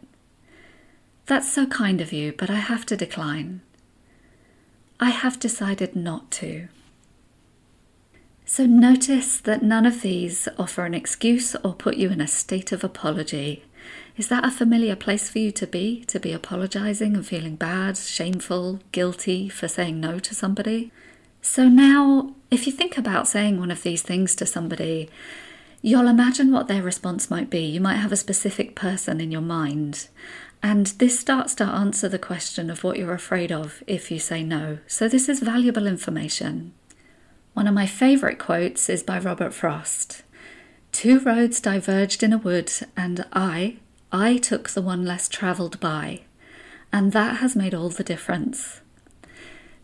That's 1.25 1.51
so 1.51 1.65
kind 1.65 2.01
of 2.01 2.13
you, 2.13 2.33
but 2.33 2.49
I 2.49 2.55
have 2.55 2.85
to 2.87 2.97
decline. 2.97 3.61
I 4.99 5.09
have 5.09 5.39
decided 5.39 5.95
not 5.95 6.31
to. 6.31 6.67
So 8.45 8.65
notice 8.65 9.39
that 9.39 9.63
none 9.63 9.85
of 9.85 10.01
these 10.01 10.47
offer 10.59 10.85
an 10.85 10.93
excuse 10.93 11.55
or 11.63 11.73
put 11.73 11.95
you 11.95 12.09
in 12.11 12.21
a 12.21 12.27
state 12.27 12.71
of 12.71 12.83
apology. 12.83 13.63
Is 14.15 14.27
that 14.27 14.45
a 14.45 14.51
familiar 14.51 14.95
place 14.95 15.29
for 15.29 15.39
you 15.39 15.51
to 15.53 15.65
be? 15.65 16.03
To 16.05 16.19
be 16.19 16.33
apologizing 16.33 17.15
and 17.15 17.25
feeling 17.25 17.55
bad, 17.55 17.97
shameful, 17.97 18.79
guilty 18.91 19.49
for 19.49 19.67
saying 19.67 19.99
no 19.99 20.19
to 20.19 20.35
somebody? 20.35 20.91
So 21.41 21.67
now, 21.67 22.35
if 22.53 22.67
you 22.67 22.71
think 22.71 22.99
about 22.99 23.27
saying 23.27 23.59
one 23.59 23.71
of 23.71 23.81
these 23.81 24.03
things 24.03 24.35
to 24.35 24.45
somebody, 24.45 25.09
you'll 25.81 26.07
imagine 26.07 26.51
what 26.51 26.67
their 26.67 26.83
response 26.83 27.31
might 27.31 27.49
be. 27.49 27.65
You 27.65 27.81
might 27.81 27.95
have 27.95 28.11
a 28.11 28.15
specific 28.15 28.75
person 28.75 29.19
in 29.19 29.31
your 29.31 29.41
mind. 29.41 30.07
And 30.61 30.87
this 30.87 31.19
starts 31.19 31.55
to 31.55 31.63
answer 31.63 32.07
the 32.07 32.19
question 32.19 32.69
of 32.69 32.83
what 32.83 32.97
you're 32.97 33.13
afraid 33.13 33.51
of 33.51 33.83
if 33.87 34.11
you 34.11 34.19
say 34.19 34.43
no. 34.43 34.77
So, 34.85 35.09
this 35.09 35.27
is 35.27 35.39
valuable 35.39 35.87
information. 35.87 36.73
One 37.53 37.67
of 37.67 37.73
my 37.73 37.87
favourite 37.87 38.37
quotes 38.37 38.87
is 38.87 39.01
by 39.01 39.19
Robert 39.19 39.53
Frost 39.53 40.21
Two 40.91 41.19
roads 41.19 41.59
diverged 41.59 42.21
in 42.21 42.33
a 42.33 42.37
wood, 42.37 42.71
and 42.95 43.25
I, 43.33 43.77
I 44.11 44.37
took 44.37 44.69
the 44.69 44.81
one 44.81 45.05
less 45.05 45.27
travelled 45.27 45.79
by, 45.79 46.21
and 46.93 47.13
that 47.13 47.37
has 47.37 47.55
made 47.55 47.73
all 47.73 47.89
the 47.89 48.03
difference. 48.03 48.82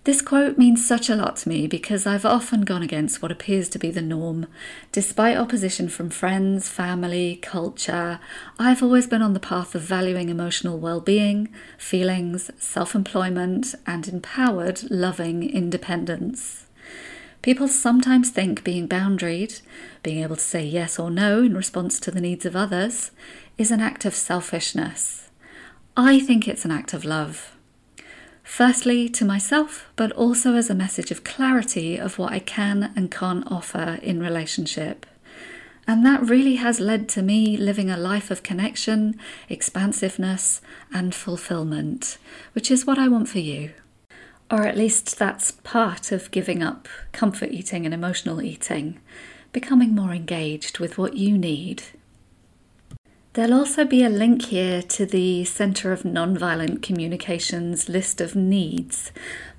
This 0.10 0.24
quote 0.24 0.58
means 0.58 0.84
such 0.84 1.08
a 1.08 1.16
lot 1.16 1.36
to 1.36 1.50
me 1.50 1.68
because 1.68 2.08
I've 2.08 2.26
often 2.26 2.62
gone 2.62 2.82
against 2.82 3.22
what 3.22 3.32
appears 3.32 3.70
to 3.70 3.78
be 3.78 3.92
the 3.92 4.02
norm. 4.02 4.48
Despite 4.92 5.38
opposition 5.38 5.88
from 5.88 6.10
friends, 6.10 6.68
family, 6.68 7.36
culture, 7.44 8.20
I've 8.58 8.82
always 8.82 9.06
been 9.06 9.22
on 9.22 9.34
the 9.34 9.40
path 9.40 9.76
of 9.76 9.84
valuing 9.84 10.30
emotional 10.30 10.80
well 10.80 11.00
being, 11.00 11.50
feelings, 11.78 12.50
self 12.58 12.96
employment, 12.96 13.76
and 13.86 14.08
empowered, 14.08 14.90
loving 14.90 15.48
independence. 15.48 16.66
People 17.44 17.68
sometimes 17.68 18.32
think 18.32 18.64
being 18.64 18.90
boundaried, 18.90 19.62
being 20.02 20.24
able 20.24 20.38
to 20.38 20.42
say 20.42 20.66
yes 20.66 20.98
or 20.98 21.12
no 21.12 21.44
in 21.44 21.56
response 21.56 22.00
to 22.00 22.10
the 22.10 22.20
needs 22.20 22.48
of 22.48 22.56
others, 22.56 23.12
is 23.60 23.70
an 23.70 23.80
act 23.80 24.06
of 24.06 24.16
selfishness. 24.16 25.30
I 25.96 26.20
think 26.20 26.48
it's 26.48 26.66
an 26.66 26.72
act 26.72 26.96
of 26.96 27.06
love. 27.06 27.59
Firstly, 28.50 29.08
to 29.10 29.24
myself, 29.24 29.90
but 29.96 30.12
also 30.14 30.56
as 30.56 30.70
a 30.72 30.76
message 30.76 31.12
of 31.12 31.24
clarity 31.24 31.98
of 31.98 32.18
what 32.18 32.34
I 32.34 32.40
can 32.40 32.92
and 32.96 33.10
can't 33.12 33.50
offer 33.50 34.00
in 34.02 34.20
relationship. 34.20 35.06
And 35.88 36.04
that 36.06 36.28
really 36.28 36.56
has 36.56 36.80
led 36.80 37.08
to 37.10 37.22
me 37.22 37.56
living 37.56 37.92
a 37.92 37.96
life 37.96 38.32
of 38.32 38.44
connection, 38.44 39.18
expansiveness, 39.48 40.62
and 40.92 41.14
fulfillment, 41.16 42.18
which 42.54 42.70
is 42.72 42.86
what 42.88 42.98
I 42.98 43.08
want 43.08 43.30
for 43.30 43.40
you. 43.40 43.72
Or 44.52 44.66
at 44.66 44.76
least 44.76 45.18
that's 45.20 45.52
part 45.52 46.12
of 46.12 46.32
giving 46.32 46.62
up 46.62 46.90
comfort 47.14 47.52
eating 47.52 47.86
and 47.86 47.94
emotional 47.94 48.42
eating, 48.42 49.00
becoming 49.54 49.94
more 49.96 50.12
engaged 50.12 50.80
with 50.80 50.98
what 50.98 51.14
you 51.14 51.38
need. 51.38 51.84
There'll 53.34 53.54
also 53.54 53.86
be 53.86 54.04
a 54.04 54.10
link 54.10 54.46
here 54.46 54.82
to 54.82 55.06
the 55.06 55.46
Centre 55.46 55.92
of 55.92 56.02
Nonviolent 56.02 56.82
Communications 56.82 57.88
list 57.88 58.22
of 58.22 58.36
needs, 58.36 59.12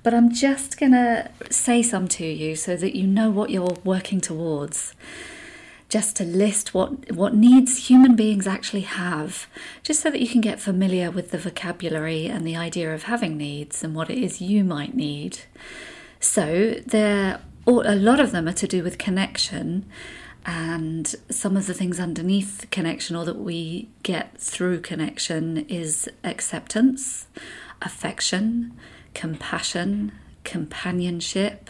but 0.03 0.13
I'm 0.13 0.29
just 0.29 0.77
going 0.77 0.91
to 0.91 1.31
say 1.49 1.81
some 1.81 2.09
to 2.09 2.25
you 2.25 2.57
so 2.57 2.75
that 2.75 2.97
you 2.97 3.07
know 3.07 3.29
what 3.29 3.49
you're 3.49 3.77
working 3.85 4.19
towards 4.19 4.93
just 5.87 6.17
to 6.17 6.23
list 6.23 6.73
what, 6.73 7.11
what 7.13 7.33
needs 7.33 7.89
human 7.89 8.15
beings 8.15 8.45
actually 8.45 8.81
have, 8.81 9.47
just 9.83 10.01
so 10.01 10.09
that 10.09 10.21
you 10.21 10.27
can 10.27 10.41
get 10.41 10.59
familiar 10.59 11.09
with 11.09 11.31
the 11.31 11.37
vocabulary 11.37 12.27
and 12.27 12.47
the 12.47 12.55
idea 12.55 12.93
of 12.93 13.03
having 13.03 13.37
needs 13.37 13.83
and 13.83 13.93
what 13.95 14.09
it 14.09 14.17
is 14.17 14.41
you 14.41 14.63
might 14.63 14.95
need. 14.95 15.39
So, 16.19 16.75
there, 16.85 17.41
a 17.67 17.95
lot 17.95 18.21
of 18.21 18.31
them 18.31 18.47
are 18.47 18.53
to 18.53 18.67
do 18.67 18.83
with 18.83 18.97
connection, 18.97 19.85
and 20.45 21.07
some 21.29 21.55
of 21.55 21.67
the 21.67 21.73
things 21.73 21.99
underneath 21.99 22.65
connection 22.71 23.15
or 23.15 23.25
that 23.25 23.37
we 23.37 23.89
get 24.03 24.37
through 24.39 24.81
connection 24.81 25.57
is 25.67 26.09
acceptance, 26.23 27.27
affection, 27.81 28.73
compassion, 29.13 30.11
companionship, 30.43 31.69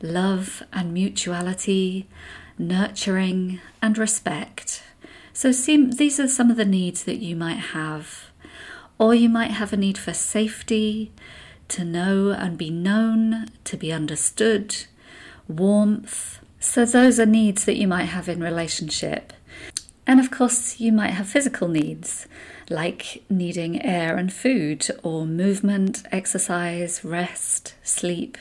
love 0.00 0.62
and 0.72 0.92
mutuality 0.92 2.06
nurturing, 2.58 3.60
and 3.82 3.98
respect. 3.98 4.82
So, 5.32 5.52
see, 5.52 5.86
these 5.86 6.20
are 6.20 6.28
some 6.28 6.50
of 6.50 6.56
the 6.56 6.64
needs 6.64 7.04
that 7.04 7.18
you 7.18 7.36
might 7.36 7.58
have. 7.58 8.30
Or 8.98 9.14
you 9.14 9.28
might 9.28 9.50
have 9.50 9.72
a 9.72 9.76
need 9.76 9.98
for 9.98 10.12
safety, 10.12 11.12
to 11.68 11.84
know 11.84 12.30
and 12.30 12.56
be 12.56 12.70
known, 12.70 13.48
to 13.64 13.76
be 13.76 13.92
understood, 13.92 14.86
warmth. 15.48 16.38
So, 16.64 16.86
those 16.86 17.20
are 17.20 17.26
needs 17.26 17.66
that 17.66 17.76
you 17.76 17.86
might 17.86 18.06
have 18.06 18.26
in 18.26 18.42
relationship. 18.42 19.34
And 20.06 20.18
of 20.18 20.30
course, 20.30 20.80
you 20.80 20.92
might 20.92 21.10
have 21.10 21.28
physical 21.28 21.68
needs 21.68 22.26
like 22.70 23.22
needing 23.28 23.84
air 23.84 24.16
and 24.16 24.32
food, 24.32 24.88
or 25.02 25.26
movement, 25.26 26.04
exercise, 26.10 27.04
rest, 27.04 27.74
sleep, 27.82 28.38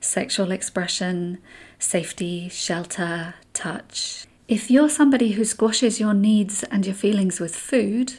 sexual 0.00 0.50
expression, 0.50 1.38
safety, 1.78 2.48
shelter, 2.48 3.34
touch. 3.52 4.26
If 4.48 4.70
you're 4.70 4.88
somebody 4.88 5.32
who 5.32 5.44
squashes 5.44 6.00
your 6.00 6.14
needs 6.14 6.62
and 6.64 6.86
your 6.86 6.94
feelings 6.94 7.38
with 7.38 7.54
food, 7.54 8.14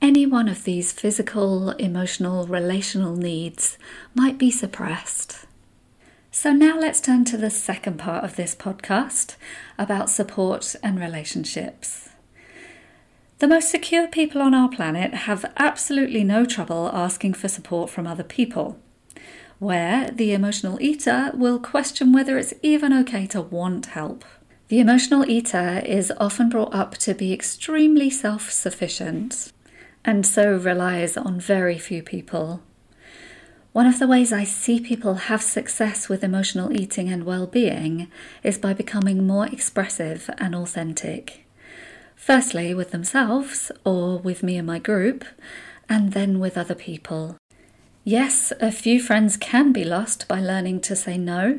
any 0.00 0.24
one 0.24 0.48
of 0.48 0.62
these 0.62 0.92
physical, 0.92 1.70
emotional, 1.70 2.46
relational 2.46 3.16
needs 3.16 3.76
might 4.14 4.38
be 4.38 4.52
suppressed. 4.52 5.43
So, 6.44 6.52
now 6.52 6.78
let's 6.78 7.00
turn 7.00 7.24
to 7.24 7.38
the 7.38 7.48
second 7.48 7.96
part 7.96 8.22
of 8.22 8.36
this 8.36 8.54
podcast 8.54 9.36
about 9.78 10.10
support 10.10 10.76
and 10.82 11.00
relationships. 11.00 12.10
The 13.38 13.48
most 13.48 13.70
secure 13.70 14.06
people 14.08 14.42
on 14.42 14.52
our 14.52 14.68
planet 14.68 15.14
have 15.14 15.50
absolutely 15.56 16.22
no 16.22 16.44
trouble 16.44 16.90
asking 16.92 17.32
for 17.32 17.48
support 17.48 17.88
from 17.88 18.06
other 18.06 18.22
people 18.22 18.78
where 19.58 20.10
the 20.10 20.34
emotional 20.34 20.78
eater 20.82 21.30
will 21.32 21.58
question 21.58 22.12
whether 22.12 22.36
it's 22.36 22.52
even 22.60 22.92
okay 22.92 23.26
to 23.28 23.40
want 23.40 23.86
help. 23.86 24.22
The 24.68 24.80
emotional 24.80 25.24
eater 25.26 25.78
is 25.86 26.12
often 26.20 26.50
brought 26.50 26.74
up 26.74 26.98
to 26.98 27.14
be 27.14 27.32
extremely 27.32 28.10
self 28.10 28.50
sufficient 28.50 29.50
and 30.04 30.26
so 30.26 30.58
relies 30.58 31.16
on 31.16 31.40
very 31.40 31.78
few 31.78 32.02
people. 32.02 32.60
One 33.74 33.88
of 33.88 33.98
the 33.98 34.06
ways 34.06 34.32
I 34.32 34.44
see 34.44 34.78
people 34.78 35.14
have 35.14 35.42
success 35.42 36.08
with 36.08 36.22
emotional 36.22 36.72
eating 36.72 37.08
and 37.08 37.24
well 37.24 37.44
being 37.44 38.06
is 38.44 38.56
by 38.56 38.72
becoming 38.72 39.26
more 39.26 39.48
expressive 39.48 40.30
and 40.38 40.54
authentic. 40.54 41.44
Firstly, 42.14 42.72
with 42.72 42.92
themselves 42.92 43.72
or 43.84 44.18
with 44.18 44.44
me 44.44 44.56
and 44.58 44.66
my 44.68 44.78
group, 44.78 45.24
and 45.88 46.12
then 46.12 46.38
with 46.38 46.56
other 46.56 46.76
people. 46.76 47.36
Yes, 48.04 48.52
a 48.60 48.70
few 48.70 49.02
friends 49.02 49.36
can 49.36 49.72
be 49.72 49.82
lost 49.82 50.28
by 50.28 50.38
learning 50.38 50.80
to 50.82 50.94
say 50.94 51.18
no, 51.18 51.58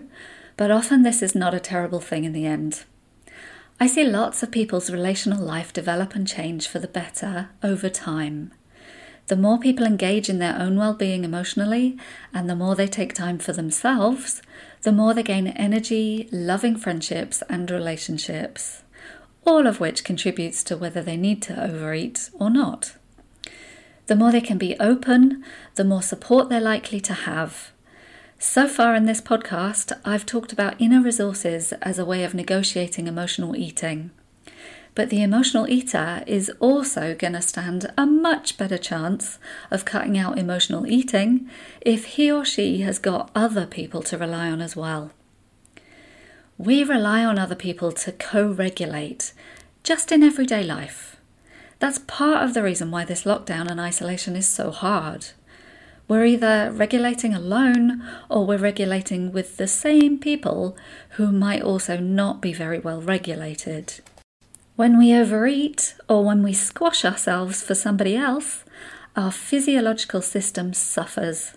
but 0.55 0.71
often 0.71 1.03
this 1.03 1.21
is 1.21 1.35
not 1.35 1.53
a 1.53 1.59
terrible 1.59 1.99
thing 1.99 2.23
in 2.23 2.31
the 2.31 2.45
end. 2.45 2.85
I 3.77 3.87
see 3.87 4.05
lots 4.05 4.41
of 4.41 4.51
people's 4.51 4.89
relational 4.89 5.43
life 5.43 5.73
develop 5.73 6.15
and 6.15 6.25
change 6.25 6.69
for 6.69 6.79
the 6.79 6.87
better 6.87 7.49
over 7.61 7.89
time. 7.89 8.53
The 9.27 9.35
more 9.35 9.57
people 9.57 9.85
engage 9.85 10.29
in 10.29 10.37
their 10.37 10.57
own 10.59 10.77
well 10.77 10.93
being 10.93 11.23
emotionally, 11.23 11.97
and 12.33 12.47
the 12.47 12.55
more 12.55 12.75
they 12.75 12.87
take 12.87 13.13
time 13.13 13.39
for 13.39 13.53
themselves, 13.53 14.41
the 14.83 14.91
more 14.91 15.15
they 15.15 15.23
gain 15.23 15.47
energy, 15.47 16.29
loving 16.31 16.75
friendships, 16.75 17.41
and 17.49 17.71
relationships, 17.71 18.83
all 19.43 19.65
of 19.65 19.79
which 19.79 20.03
contributes 20.03 20.63
to 20.65 20.77
whether 20.77 21.01
they 21.01 21.17
need 21.17 21.41
to 21.43 21.59
overeat 21.59 22.29
or 22.33 22.51
not. 22.51 22.95
The 24.05 24.15
more 24.15 24.31
they 24.31 24.41
can 24.41 24.59
be 24.59 24.79
open, 24.79 25.43
the 25.73 25.83
more 25.83 26.03
support 26.03 26.49
they're 26.49 26.61
likely 26.61 26.99
to 27.01 27.13
have. 27.13 27.71
So 28.37 28.67
far 28.67 28.93
in 28.93 29.05
this 29.05 29.21
podcast, 29.21 29.91
I've 30.05 30.27
talked 30.27 30.53
about 30.53 30.79
inner 30.79 31.01
resources 31.01 31.73
as 31.81 31.97
a 31.97 32.05
way 32.05 32.23
of 32.23 32.35
negotiating 32.35 33.07
emotional 33.07 33.55
eating. 33.55 34.11
But 34.95 35.09
the 35.09 35.21
emotional 35.21 35.67
eater 35.67 36.23
is 36.25 36.49
also 36.61 37.13
going 37.15 37.33
to 37.33 37.41
stand 37.41 37.91
a 37.97 38.05
much 38.05 38.57
better 38.57 38.77
chance 38.77 39.37
of 39.69 39.83
cutting 39.83 40.17
out 40.17 40.37
emotional 40.37 40.87
eating 40.87 41.49
if 41.81 42.05
he 42.05 42.31
or 42.31 42.45
she 42.45 42.81
has 42.81 42.97
got 42.97 43.29
other 43.35 43.65
people 43.65 44.01
to 44.03 44.17
rely 44.17 44.49
on 44.49 44.61
as 44.61 44.75
well. 44.75 45.11
We 46.57 46.85
rely 46.85 47.25
on 47.25 47.37
other 47.37 47.55
people 47.55 47.91
to 47.91 48.13
co 48.13 48.47
regulate 48.47 49.33
just 49.83 50.13
in 50.13 50.23
everyday 50.23 50.63
life. 50.63 51.17
That's 51.79 51.99
part 51.99 52.43
of 52.43 52.53
the 52.53 52.63
reason 52.63 52.89
why 52.89 53.03
this 53.03 53.25
lockdown 53.25 53.69
and 53.69 53.81
isolation 53.81 54.37
is 54.37 54.47
so 54.47 54.71
hard. 54.71 55.27
We're 56.07 56.25
either 56.25 56.71
regulating 56.71 57.33
alone 57.33 58.01
or 58.29 58.45
we're 58.45 58.57
regulating 58.57 59.33
with 59.33 59.57
the 59.57 59.67
same 59.67 60.19
people 60.19 60.77
who 61.11 61.33
might 61.33 61.61
also 61.61 61.97
not 61.97 62.41
be 62.41 62.53
very 62.53 62.79
well 62.79 63.01
regulated. 63.01 63.99
When 64.75 64.97
we 64.97 65.13
overeat 65.13 65.95
or 66.09 66.25
when 66.25 66.43
we 66.43 66.51
squash 66.51 67.05
ourselves 67.05 67.63
for 67.63 67.73
somebody 67.73 68.17
else, 68.17 68.65
our 69.15 69.31
physiological 69.31 70.21
system 70.21 70.73
suffers. 70.73 71.53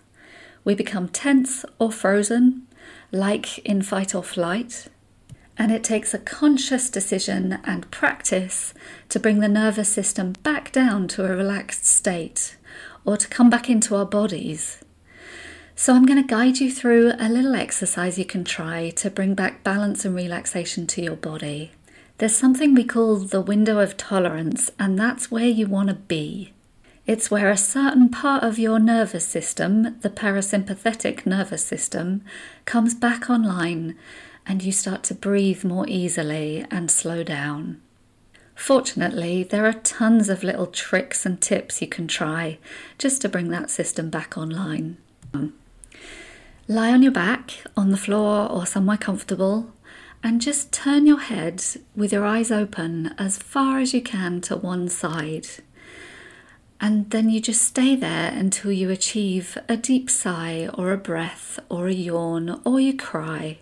We 0.63 0.77
become 0.77 1.09
tense 1.09 1.65
or 1.81 1.91
frozen, 1.91 2.69
like 3.11 3.59
in 3.67 3.83
fight 3.83 4.15
or 4.15 4.23
flight, 4.23 4.87
and 5.57 5.73
it 5.73 5.83
takes 5.83 6.15
a 6.15 6.21
conscious 6.21 6.89
decision 6.89 7.59
and 7.65 7.91
practice 7.91 8.73
to 9.09 9.19
bring 9.19 9.41
the 9.41 9.49
nervous 9.49 9.89
system 9.89 10.35
back 10.45 10.71
down 10.71 11.09
to 11.09 11.25
a 11.25 11.35
relaxed 11.35 11.87
state 11.87 12.57
or 13.05 13.17
to 13.17 13.27
come 13.27 13.51
back 13.51 13.69
into 13.69 13.97
our 13.97 14.07
bodies. 14.07 14.79
So, 15.75 15.93
I'm 15.93 16.07
going 16.07 16.23
to 16.23 16.29
guide 16.29 16.59
you 16.59 16.71
through 16.71 17.15
a 17.19 17.29
little 17.29 17.57
exercise 17.57 18.17
you 18.17 18.25
can 18.25 18.45
try 18.45 18.91
to 18.91 19.11
bring 19.11 19.35
back 19.35 19.65
balance 19.65 20.05
and 20.05 20.15
relaxation 20.15 20.87
to 20.89 21.03
your 21.03 21.17
body. 21.17 21.73
There's 22.19 22.37
something 22.37 22.75
we 22.75 22.83
call 22.83 23.17
the 23.17 23.41
window 23.41 23.79
of 23.79 23.97
tolerance, 23.97 24.73
and 24.77 24.99
that's 24.99 25.31
where 25.31 25.47
you 25.47 25.69
want 25.69 25.89
to 25.89 25.95
be. 25.95 26.53
It's 27.07 27.31
where 27.31 27.49
a 27.49 27.57
certain 27.57 28.09
part 28.09 28.43
of 28.43 28.59
your 28.59 28.81
nervous 28.81 29.25
system, 29.25 30.01
the 30.01 30.11
parasympathetic 30.11 31.27
nervous 31.27 31.65
system, 31.65 32.23
comes 32.65 32.95
back 32.95 33.31
online 33.31 33.97
and 34.47 34.65
you 34.65 34.73
start 34.73 35.05
to 35.05 35.15
breathe 35.15 35.63
more 35.63 35.87
easily 35.89 36.67
and 36.73 36.91
slow 36.91 37.23
down. 37.23 37.81
Fortunately, 38.55 39.45
there 39.45 39.65
are 39.65 39.73
tons 39.73 40.29
of 40.29 40.43
little 40.43 40.67
tricks 40.67 41.25
and 41.25 41.41
tips 41.41 41.81
you 41.81 41.87
can 41.87 42.09
try 42.09 42.59
just 42.99 43.23
to 43.23 43.29
bring 43.29 43.51
that 43.51 43.71
system 43.71 44.11
back 44.11 44.37
online. 44.37 44.97
Lie 46.67 46.93
on 46.93 47.03
your 47.03 47.13
back, 47.13 47.63
on 47.77 47.91
the 47.91 47.97
floor, 47.97 48.51
or 48.51 48.67
somewhere 48.67 48.99
comfortable, 48.99 49.73
and 50.23 50.41
just 50.41 50.73
turn 50.73 51.07
your 51.07 51.21
head 51.21 51.63
with 51.95 52.13
your 52.13 52.27
eyes 52.27 52.51
open 52.51 53.15
as 53.19 53.39
far 53.39 53.79
as 53.79 53.95
you 53.95 54.03
can 54.03 54.41
to 54.43 54.57
one 54.57 54.89
side. 54.89 55.47
And 56.81 57.11
then 57.11 57.29
you 57.29 57.41
just 57.41 57.63
stay 57.63 57.97
there 57.97 58.31
until 58.33 58.71
you 58.71 58.91
achieve 58.91 59.59
a 59.69 59.77
deep 59.77 60.09
sigh 60.09 60.69
or 60.75 60.93
a 60.93 60.99
breath 60.99 61.59
or 61.69 61.89
a 61.89 61.93
yawn 61.93 62.61
or 62.65 62.79
you 62.79 62.97
cry. 62.97 63.59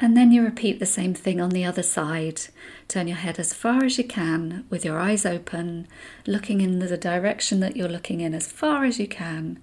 And 0.00 0.16
then 0.16 0.30
you 0.30 0.42
repeat 0.42 0.78
the 0.78 0.86
same 0.86 1.12
thing 1.12 1.40
on 1.40 1.50
the 1.50 1.64
other 1.64 1.82
side. 1.82 2.42
Turn 2.86 3.08
your 3.08 3.16
head 3.16 3.38
as 3.38 3.52
far 3.52 3.84
as 3.84 3.98
you 3.98 4.04
can 4.04 4.64
with 4.70 4.84
your 4.84 5.00
eyes 5.00 5.26
open, 5.26 5.88
looking 6.26 6.60
in 6.60 6.78
the 6.78 6.96
direction 6.96 7.60
that 7.60 7.76
you're 7.76 7.88
looking 7.88 8.20
in 8.20 8.32
as 8.32 8.46
far 8.46 8.84
as 8.84 9.00
you 9.00 9.08
can 9.08 9.58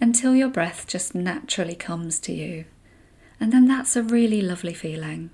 until 0.00 0.34
your 0.34 0.48
breath 0.48 0.86
just 0.86 1.14
naturally 1.14 1.76
comes 1.76 2.18
to 2.20 2.32
you. 2.32 2.64
And 3.38 3.52
then 3.52 3.66
that's 3.66 3.96
a 3.96 4.02
really 4.02 4.40
lovely 4.40 4.74
feeling. 4.74 5.30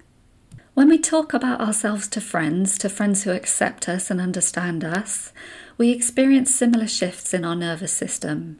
When 0.74 0.88
we 0.88 0.98
talk 0.98 1.34
about 1.34 1.60
ourselves 1.60 2.08
to 2.08 2.20
friends, 2.20 2.78
to 2.78 2.88
friends 2.88 3.24
who 3.24 3.30
accept 3.30 3.88
us 3.88 4.10
and 4.10 4.20
understand 4.20 4.84
us, 4.84 5.32
we 5.76 5.90
experience 5.90 6.54
similar 6.54 6.86
shifts 6.86 7.34
in 7.34 7.44
our 7.44 7.54
nervous 7.54 7.92
system. 7.92 8.58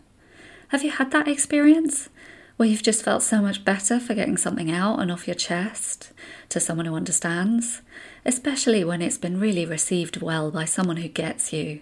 Have 0.68 0.83
you 0.83 0.90
had 0.90 1.11
that 1.12 1.28
experience? 1.28 2.11
Where 2.57 2.68
you've 2.68 2.83
just 2.83 3.02
felt 3.02 3.22
so 3.22 3.40
much 3.40 3.64
better 3.64 3.98
for 3.98 4.14
getting 4.14 4.37
something 4.37 4.70
out 4.70 5.00
and 5.00 5.11
off 5.11 5.26
your 5.26 5.35
chest 5.35 6.12
to 6.50 6.61
someone 6.61 6.87
who 6.87 6.94
understands, 6.94 7.81
especially 8.26 8.85
when 8.85 9.00
it's 9.00 9.18
been 9.18 9.40
really 9.40 9.64
received 9.64 10.20
well 10.20 10.50
by 10.50 10.66
someone 10.66 10.98
who 10.98 11.09
gets 11.09 11.52
you. 11.52 11.81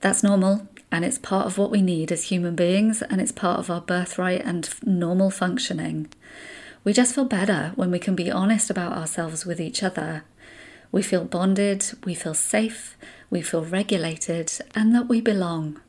That's 0.00 0.22
normal, 0.22 0.68
and 0.92 1.06
it's 1.06 1.18
part 1.18 1.46
of 1.46 1.56
what 1.56 1.70
we 1.70 1.80
need 1.80 2.12
as 2.12 2.24
human 2.24 2.54
beings, 2.54 3.00
and 3.00 3.18
it's 3.18 3.32
part 3.32 3.58
of 3.58 3.70
our 3.70 3.80
birthright 3.80 4.44
and 4.44 4.68
normal 4.84 5.30
functioning. 5.30 6.06
We 6.84 6.92
just 6.92 7.14
feel 7.14 7.24
better 7.24 7.72
when 7.76 7.90
we 7.90 7.98
can 7.98 8.14
be 8.14 8.30
honest 8.30 8.68
about 8.68 8.92
ourselves 8.92 9.46
with 9.46 9.58
each 9.58 9.82
other. 9.82 10.24
We 10.92 11.00
feel 11.00 11.24
bonded, 11.24 11.86
we 12.04 12.14
feel 12.14 12.34
safe, 12.34 12.98
we 13.30 13.40
feel 13.40 13.64
regulated, 13.64 14.52
and 14.74 14.94
that 14.94 15.08
we 15.08 15.22
belong. 15.22 15.80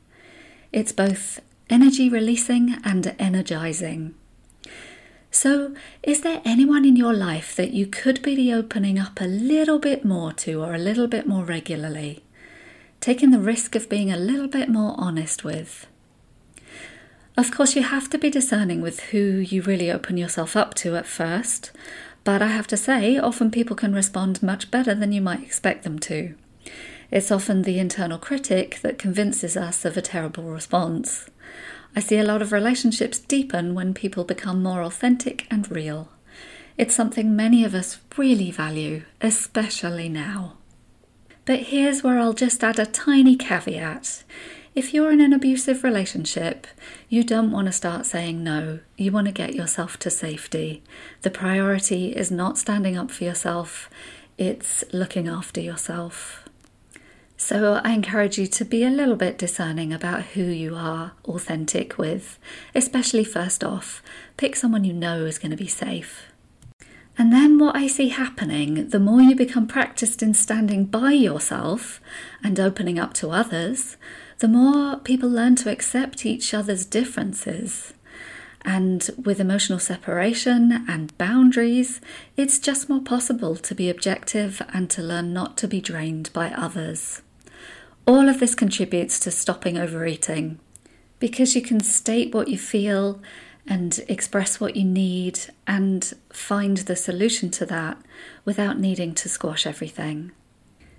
It's 0.72 0.92
both 0.92 1.40
energy 1.68 2.08
releasing 2.08 2.76
and 2.82 3.14
energizing. 3.18 4.14
So, 5.30 5.74
is 6.02 6.22
there 6.22 6.40
anyone 6.46 6.86
in 6.86 6.96
your 6.96 7.12
life 7.12 7.54
that 7.56 7.74
you 7.74 7.86
could 7.86 8.22
be 8.22 8.54
opening 8.54 8.98
up 8.98 9.20
a 9.20 9.26
little 9.26 9.78
bit 9.78 10.02
more 10.02 10.32
to 10.32 10.62
or 10.62 10.74
a 10.74 10.78
little 10.78 11.08
bit 11.08 11.26
more 11.26 11.44
regularly? 11.44 12.23
Taking 13.04 13.32
the 13.32 13.38
risk 13.38 13.76
of 13.76 13.90
being 13.90 14.10
a 14.10 14.16
little 14.16 14.48
bit 14.48 14.70
more 14.70 14.94
honest 14.96 15.44
with? 15.44 15.86
Of 17.36 17.50
course, 17.50 17.76
you 17.76 17.82
have 17.82 18.08
to 18.08 18.16
be 18.16 18.30
discerning 18.30 18.80
with 18.80 19.00
who 19.10 19.18
you 19.18 19.60
really 19.60 19.90
open 19.90 20.16
yourself 20.16 20.56
up 20.56 20.72
to 20.76 20.96
at 20.96 21.04
first, 21.04 21.70
but 22.24 22.40
I 22.40 22.46
have 22.46 22.66
to 22.68 22.78
say, 22.78 23.18
often 23.18 23.50
people 23.50 23.76
can 23.76 23.92
respond 23.92 24.42
much 24.42 24.70
better 24.70 24.94
than 24.94 25.12
you 25.12 25.20
might 25.20 25.42
expect 25.42 25.84
them 25.84 25.98
to. 25.98 26.34
It's 27.10 27.30
often 27.30 27.60
the 27.60 27.78
internal 27.78 28.16
critic 28.16 28.78
that 28.80 28.98
convinces 28.98 29.54
us 29.54 29.84
of 29.84 29.98
a 29.98 30.00
terrible 30.00 30.44
response. 30.44 31.28
I 31.94 32.00
see 32.00 32.16
a 32.16 32.24
lot 32.24 32.40
of 32.40 32.52
relationships 32.52 33.18
deepen 33.18 33.74
when 33.74 33.92
people 33.92 34.24
become 34.24 34.62
more 34.62 34.80
authentic 34.80 35.46
and 35.50 35.70
real. 35.70 36.08
It's 36.78 36.94
something 36.94 37.36
many 37.36 37.64
of 37.64 37.74
us 37.74 37.98
really 38.16 38.50
value, 38.50 39.02
especially 39.20 40.08
now. 40.08 40.54
But 41.46 41.60
here's 41.60 42.02
where 42.02 42.18
I'll 42.18 42.32
just 42.32 42.64
add 42.64 42.78
a 42.78 42.86
tiny 42.86 43.36
caveat. 43.36 44.24
If 44.74 44.92
you're 44.92 45.12
in 45.12 45.20
an 45.20 45.32
abusive 45.32 45.84
relationship, 45.84 46.66
you 47.08 47.22
don't 47.22 47.52
want 47.52 47.66
to 47.66 47.72
start 47.72 48.06
saying 48.06 48.42
no. 48.42 48.80
You 48.96 49.12
want 49.12 49.26
to 49.26 49.32
get 49.32 49.54
yourself 49.54 49.98
to 50.00 50.10
safety. 50.10 50.82
The 51.22 51.30
priority 51.30 52.08
is 52.08 52.30
not 52.30 52.58
standing 52.58 52.96
up 52.96 53.10
for 53.10 53.24
yourself, 53.24 53.88
it's 54.36 54.82
looking 54.92 55.28
after 55.28 55.60
yourself. 55.60 56.48
So 57.36 57.80
I 57.84 57.92
encourage 57.92 58.38
you 58.38 58.46
to 58.46 58.64
be 58.64 58.82
a 58.82 58.90
little 58.90 59.16
bit 59.16 59.38
discerning 59.38 59.92
about 59.92 60.22
who 60.22 60.42
you 60.42 60.74
are 60.74 61.12
authentic 61.26 61.98
with, 61.98 62.38
especially 62.74 63.22
first 63.22 63.62
off, 63.62 64.02
pick 64.36 64.56
someone 64.56 64.84
you 64.84 64.92
know 64.92 65.24
is 65.26 65.38
going 65.38 65.50
to 65.50 65.56
be 65.56 65.68
safe. 65.68 66.32
And 67.16 67.32
then 67.32 67.58
what 67.58 67.76
I 67.76 67.86
see 67.86 68.08
happening, 68.08 68.88
the 68.88 68.98
more 68.98 69.20
you 69.20 69.36
become 69.36 69.68
practiced 69.68 70.22
in 70.22 70.34
standing 70.34 70.84
by 70.84 71.12
yourself 71.12 72.00
and 72.42 72.58
opening 72.58 72.98
up 72.98 73.14
to 73.14 73.30
others, 73.30 73.96
the 74.38 74.48
more 74.48 74.98
people 74.98 75.28
learn 75.28 75.54
to 75.56 75.70
accept 75.70 76.26
each 76.26 76.52
other's 76.52 76.84
differences. 76.84 77.94
And 78.64 79.08
with 79.22 79.40
emotional 79.40 79.78
separation 79.78 80.84
and 80.88 81.16
boundaries, 81.18 82.00
it's 82.36 82.58
just 82.58 82.88
more 82.88 83.02
possible 83.02 83.56
to 83.56 83.74
be 83.74 83.90
objective 83.90 84.60
and 84.72 84.90
to 84.90 85.02
learn 85.02 85.32
not 85.32 85.56
to 85.58 85.68
be 85.68 85.80
drained 85.80 86.32
by 86.32 86.50
others. 86.50 87.22
All 88.06 88.28
of 88.28 88.40
this 88.40 88.54
contributes 88.54 89.20
to 89.20 89.30
stopping 89.30 89.78
overeating 89.78 90.58
because 91.20 91.54
you 91.54 91.62
can 91.62 91.80
state 91.80 92.34
what 92.34 92.48
you 92.48 92.58
feel 92.58 93.20
and 93.66 94.04
express 94.08 94.60
what 94.60 94.76
you 94.76 94.84
need 94.84 95.40
and 95.66 96.12
find 96.30 96.78
the 96.78 96.96
solution 96.96 97.50
to 97.50 97.66
that 97.66 97.98
without 98.44 98.78
needing 98.78 99.14
to 99.14 99.28
squash 99.28 99.66
everything. 99.66 100.32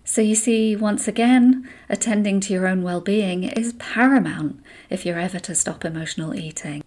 So, 0.04 0.22
you 0.22 0.36
see, 0.36 0.76
once 0.76 1.08
again, 1.08 1.68
attending 1.90 2.40
to 2.42 2.54
your 2.54 2.68
own 2.68 2.84
well 2.84 3.02
being 3.02 3.44
is 3.44 3.74
paramount 3.74 4.62
if 4.90 5.06
you're 5.06 5.20
ever 5.20 5.40
to 5.40 5.56
stop 5.56 5.84
emotional 5.84 6.36
eating. 6.36 6.84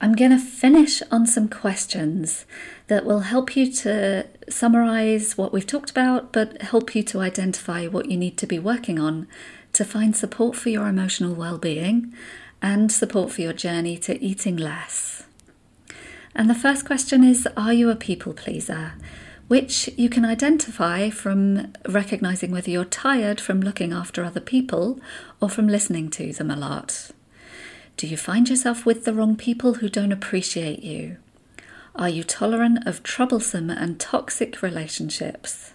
I'm 0.00 0.14
going 0.14 0.30
to 0.30 0.38
finish 0.38 1.02
on 1.10 1.26
some 1.26 1.48
questions 1.48 2.44
that 2.88 3.06
will 3.06 3.20
help 3.20 3.56
you 3.56 3.72
to 3.72 4.26
summarize 4.48 5.38
what 5.38 5.52
we've 5.52 5.66
talked 5.66 5.90
about, 5.90 6.32
but 6.32 6.60
help 6.60 6.94
you 6.94 7.02
to 7.04 7.20
identify 7.20 7.86
what 7.86 8.10
you 8.10 8.16
need 8.16 8.36
to 8.38 8.46
be 8.46 8.58
working 8.58 9.00
on 9.00 9.26
to 9.72 9.84
find 9.84 10.14
support 10.14 10.54
for 10.54 10.68
your 10.68 10.86
emotional 10.86 11.34
well 11.34 11.58
being 11.58 12.14
and 12.62 12.90
support 12.90 13.30
for 13.30 13.42
your 13.42 13.52
journey 13.52 13.96
to 13.98 14.22
eating 14.22 14.56
less. 14.56 15.24
And 16.34 16.50
the 16.50 16.54
first 16.54 16.84
question 16.84 17.24
is 17.24 17.48
Are 17.56 17.72
you 17.72 17.90
a 17.90 17.96
people 17.96 18.34
pleaser? 18.34 18.92
Which 19.48 19.88
you 19.96 20.08
can 20.08 20.24
identify 20.24 21.08
from 21.08 21.72
recognizing 21.88 22.50
whether 22.50 22.70
you're 22.70 22.84
tired 22.84 23.40
from 23.40 23.60
looking 23.60 23.92
after 23.92 24.24
other 24.24 24.40
people 24.40 25.00
or 25.40 25.48
from 25.48 25.68
listening 25.68 26.10
to 26.10 26.32
them 26.32 26.50
a 26.50 26.56
lot. 26.56 27.12
Do 27.96 28.06
you 28.06 28.16
find 28.16 28.48
yourself 28.48 28.84
with 28.84 29.04
the 29.04 29.14
wrong 29.14 29.36
people 29.36 29.74
who 29.74 29.88
don't 29.88 30.12
appreciate 30.12 30.82
you? 30.82 31.16
Are 31.94 32.10
you 32.10 32.24
tolerant 32.24 32.86
of 32.86 33.02
troublesome 33.02 33.70
and 33.70 33.98
toxic 33.98 34.60
relationships? 34.60 35.72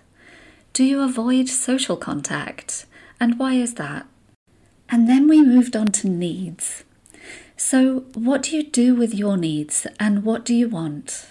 Do 0.74 0.84
you 0.84 1.02
avoid 1.02 1.50
social 1.50 1.98
contact? 1.98 2.86
And 3.20 3.40
why 3.40 3.56
is 3.56 3.74
that? 3.76 4.06
And 4.92 5.08
then 5.08 5.30
we 5.30 5.42
moved 5.42 5.76
on 5.78 5.88
to 5.94 6.10
needs. 6.10 6.84
So, 7.56 8.02
what 8.14 8.44
do 8.44 8.58
you 8.58 8.64
do 8.64 8.94
with 8.94 9.14
your 9.14 9.38
needs 9.38 9.88
and 10.00 10.26
what 10.26 10.44
do 10.44 10.54
you 10.54 10.68
want? 10.68 11.28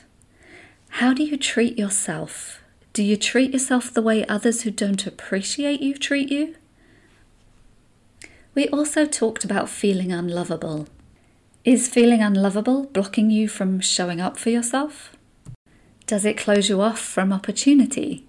How 0.95 1.13
do 1.13 1.23
you 1.23 1.37
treat 1.37 1.79
yourself? 1.79 2.61
Do 2.95 3.03
you 3.03 3.17
treat 3.17 3.53
yourself 3.53 3.93
the 3.93 4.03
way 4.03 4.27
others 4.27 4.63
who 4.63 4.71
don't 4.71 5.07
appreciate 5.07 5.81
you 5.81 5.95
treat 5.95 6.31
you? 6.31 6.57
We 8.55 8.69
also 8.69 9.05
talked 9.05 9.45
about 9.45 9.69
feeling 9.69 10.11
unlovable. 10.11 10.89
Is 11.65 11.87
feeling 11.87 12.23
unlovable 12.23 12.87
blocking 12.87 13.31
you 13.31 13.47
from 13.47 13.81
showing 13.81 14.21
up 14.21 14.39
for 14.39 14.49
yourself? 14.49 15.15
Does 16.07 16.25
it 16.25 16.39
close 16.39 16.69
you 16.71 16.81
off 16.81 16.99
from 16.99 17.33
opportunity? 17.33 18.27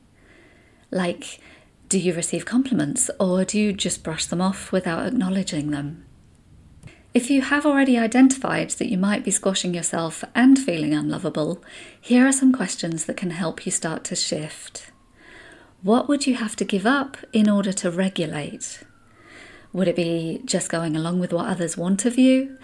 Like, 0.91 1.39
do 1.91 1.99
you 1.99 2.13
receive 2.13 2.45
compliments 2.45 3.11
or 3.19 3.43
do 3.43 3.59
you 3.59 3.73
just 3.73 4.01
brush 4.01 4.25
them 4.25 4.39
off 4.39 4.71
without 4.71 5.05
acknowledging 5.05 5.71
them? 5.71 6.05
If 7.13 7.29
you 7.29 7.41
have 7.41 7.65
already 7.65 7.97
identified 7.97 8.69
that 8.69 8.89
you 8.89 8.97
might 8.97 9.25
be 9.25 9.31
squashing 9.31 9.73
yourself 9.73 10.23
and 10.33 10.57
feeling 10.57 10.93
unlovable, 10.93 11.61
here 11.99 12.25
are 12.25 12.31
some 12.31 12.53
questions 12.53 13.03
that 13.05 13.17
can 13.17 13.31
help 13.31 13.65
you 13.65 13.73
start 13.73 14.05
to 14.05 14.15
shift. 14.15 14.89
What 15.81 16.07
would 16.07 16.25
you 16.25 16.35
have 16.35 16.55
to 16.55 16.63
give 16.63 16.85
up 16.85 17.17
in 17.33 17.49
order 17.49 17.73
to 17.73 17.91
regulate? 17.91 18.83
Would 19.73 19.89
it 19.89 19.97
be 19.97 20.41
just 20.45 20.71
going 20.71 20.95
along 20.95 21.19
with 21.19 21.33
what 21.33 21.47
others 21.47 21.75
want 21.75 22.05
of 22.05 22.17
you? 22.17 22.57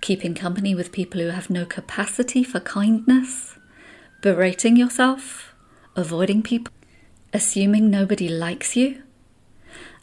Keeping 0.00 0.34
company 0.34 0.74
with 0.74 0.92
people 0.92 1.20
who 1.20 1.28
have 1.28 1.50
no 1.50 1.66
capacity 1.66 2.42
for 2.42 2.60
kindness? 2.60 3.58
Berating 4.22 4.78
yourself? 4.78 5.54
Avoiding 5.94 6.42
people? 6.42 6.72
Assuming 7.32 7.90
nobody 7.90 8.28
likes 8.28 8.76
you? 8.76 9.02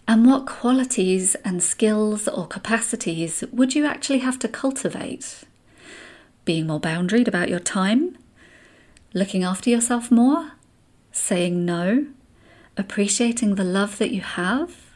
And 0.07 0.25
what 0.25 0.47
qualities 0.47 1.35
and 1.45 1.61
skills 1.61 2.27
or 2.27 2.47
capacities 2.47 3.43
would 3.51 3.75
you 3.75 3.85
actually 3.85 4.19
have 4.19 4.39
to 4.39 4.47
cultivate? 4.47 5.43
Being 6.45 6.67
more 6.67 6.81
boundaried 6.81 7.27
about 7.27 7.49
your 7.49 7.59
time? 7.59 8.17
Looking 9.13 9.43
after 9.43 9.69
yourself 9.69 10.09
more? 10.09 10.53
Saying 11.11 11.65
no? 11.65 12.07
Appreciating 12.77 13.55
the 13.55 13.63
love 13.63 13.97
that 13.99 14.11
you 14.11 14.21
have? 14.21 14.89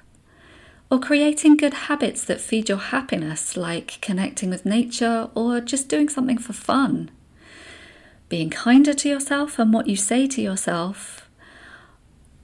or 0.93 0.99
creating 0.99 1.57
good 1.57 1.73
habits 1.73 2.23
that 2.23 2.39
feed 2.39 2.69
your 2.69 2.77
happiness, 2.77 3.57
like 3.57 3.97
connecting 3.99 4.51
with 4.51 4.63
nature 4.63 5.27
or 5.33 5.59
just 5.59 5.89
doing 5.89 6.07
something 6.07 6.37
for 6.37 6.53
fun. 6.53 7.09
Being 8.29 8.51
kinder 8.51 8.93
to 8.93 9.09
yourself 9.09 9.57
and 9.57 9.73
what 9.73 9.87
you 9.87 9.95
say 9.95 10.27
to 10.27 10.39
yourself. 10.39 11.22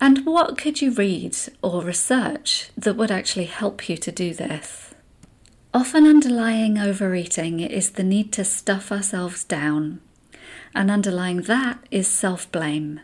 And 0.02 0.26
what 0.26 0.58
could 0.58 0.82
you 0.82 0.92
read 0.92 1.36
or 1.62 1.84
research 1.84 2.70
that 2.78 2.96
would 2.96 3.12
actually 3.12 3.46
help 3.46 3.90
you 3.90 3.98
to 3.98 4.12
do 4.12 4.34
this? 4.34 4.94
Often 5.74 6.08
underlying 6.08 6.78
overeating 6.78 7.60
is 7.60 7.92
the 7.92 8.04
need 8.04 8.32
to 8.34 8.46
stuff 8.46 8.92
ourselves 8.92 9.44
down, 9.44 10.00
and 10.74 10.90
underlying 10.90 11.42
that 11.44 11.80
is 11.92 12.08
self 12.08 12.52
blame. 12.52 13.02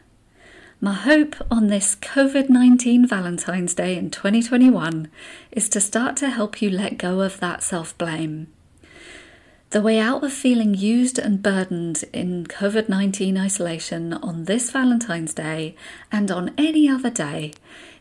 My 0.82 0.94
hope 0.94 1.36
on 1.52 1.68
this 1.68 1.96
COVID 1.98 2.50
19 2.50 3.08
Valentine's 3.08 3.74
Day 3.74 3.98
in 3.98 4.10
2021 4.10 5.10
is 5.52 5.70
to 5.70 5.82
start 5.82 6.16
to 6.18 6.30
help 6.30 6.62
you 6.62 6.70
let 6.70 6.98
go 6.98 7.22
of 7.22 7.40
that 7.40 7.62
self 7.62 7.98
blame. 7.98 8.48
The 9.76 9.82
way 9.82 10.00
out 10.00 10.24
of 10.24 10.32
feeling 10.32 10.74
used 10.74 11.20
and 11.20 11.44
burdened 11.44 12.06
in 12.14 12.46
COVID 12.46 12.88
19 12.88 13.38
isolation 13.38 14.14
on 14.14 14.46
this 14.46 14.72
Valentine's 14.72 15.34
Day 15.34 15.76
and 16.10 16.32
on 16.32 16.54
any 16.58 16.88
other 16.88 17.10
day 17.10 17.52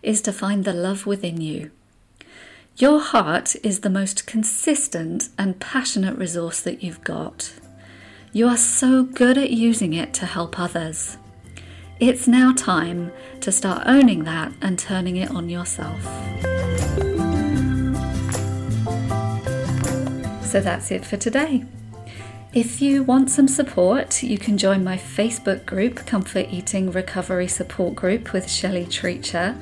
is 0.00 0.22
to 0.22 0.32
find 0.32 0.64
the 0.64 0.72
love 0.72 1.04
within 1.04 1.40
you. 1.40 1.72
Your 2.76 3.00
heart 3.00 3.56
is 3.64 3.80
the 3.80 3.90
most 3.90 4.24
consistent 4.24 5.30
and 5.37 5.58
passionate 5.58 6.16
resource 6.16 6.60
that 6.60 6.84
you've 6.84 7.02
got. 7.02 7.52
You 8.32 8.46
are 8.46 8.56
so 8.56 9.02
good 9.02 9.37
at 9.37 9.50
using 9.50 9.94
it 9.94 10.14
to 10.14 10.26
help 10.26 10.60
others. 10.60 11.16
It's 11.98 12.28
now 12.28 12.52
time 12.52 13.10
to 13.40 13.50
start 13.50 13.82
owning 13.84 14.22
that 14.22 14.52
and 14.62 14.78
turning 14.78 15.16
it 15.16 15.32
on 15.32 15.48
yourself. 15.48 15.98
So 20.54 20.60
that's 20.60 20.92
it 20.92 21.04
for 21.04 21.16
today. 21.16 21.64
If 22.52 22.80
you 22.80 23.02
want 23.02 23.28
some 23.28 23.48
support, 23.48 24.22
you 24.22 24.38
can 24.38 24.56
join 24.56 24.84
my 24.84 24.96
Facebook 24.96 25.66
group, 25.66 26.06
Comfort 26.06 26.46
Eating 26.48 26.92
Recovery 26.92 27.48
Support 27.48 27.96
Group 27.96 28.32
with 28.32 28.48
Shelley 28.48 28.84
Treacher. 28.84 29.56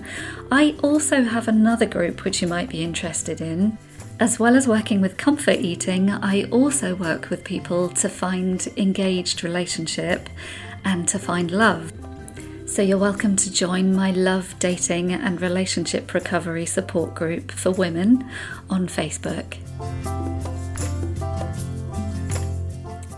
I 0.51 0.77
also 0.83 1.23
have 1.23 1.49
another 1.49 1.87
group 1.87 2.25
which 2.25 2.43
you 2.43 2.49
might 2.49 2.69
be 2.69 2.85
interested 2.85 3.41
in. 3.41 3.79
As 4.21 4.39
well 4.39 4.55
as 4.55 4.69
working 4.69 5.01
with 5.01 5.17
comfort 5.17 5.61
eating, 5.61 6.11
I 6.11 6.45
also 6.51 6.95
work 6.95 7.31
with 7.31 7.43
people 7.43 7.89
to 7.89 8.11
find 8.11 8.69
engaged 8.77 9.43
relationship 9.43 10.29
and 10.85 11.09
to 11.09 11.19
find 11.19 11.51
love. 11.51 11.91
So 12.67 12.83
you're 12.83 12.99
welcome 12.99 13.37
to 13.37 13.51
join 13.51 13.95
my 13.95 14.11
love, 14.11 14.59
dating, 14.59 15.15
and 15.15 15.41
relationship 15.41 16.13
recovery 16.13 16.67
support 16.67 17.15
group 17.15 17.51
for 17.51 17.71
women 17.71 18.29
on 18.69 18.89
Facebook. 18.89 19.57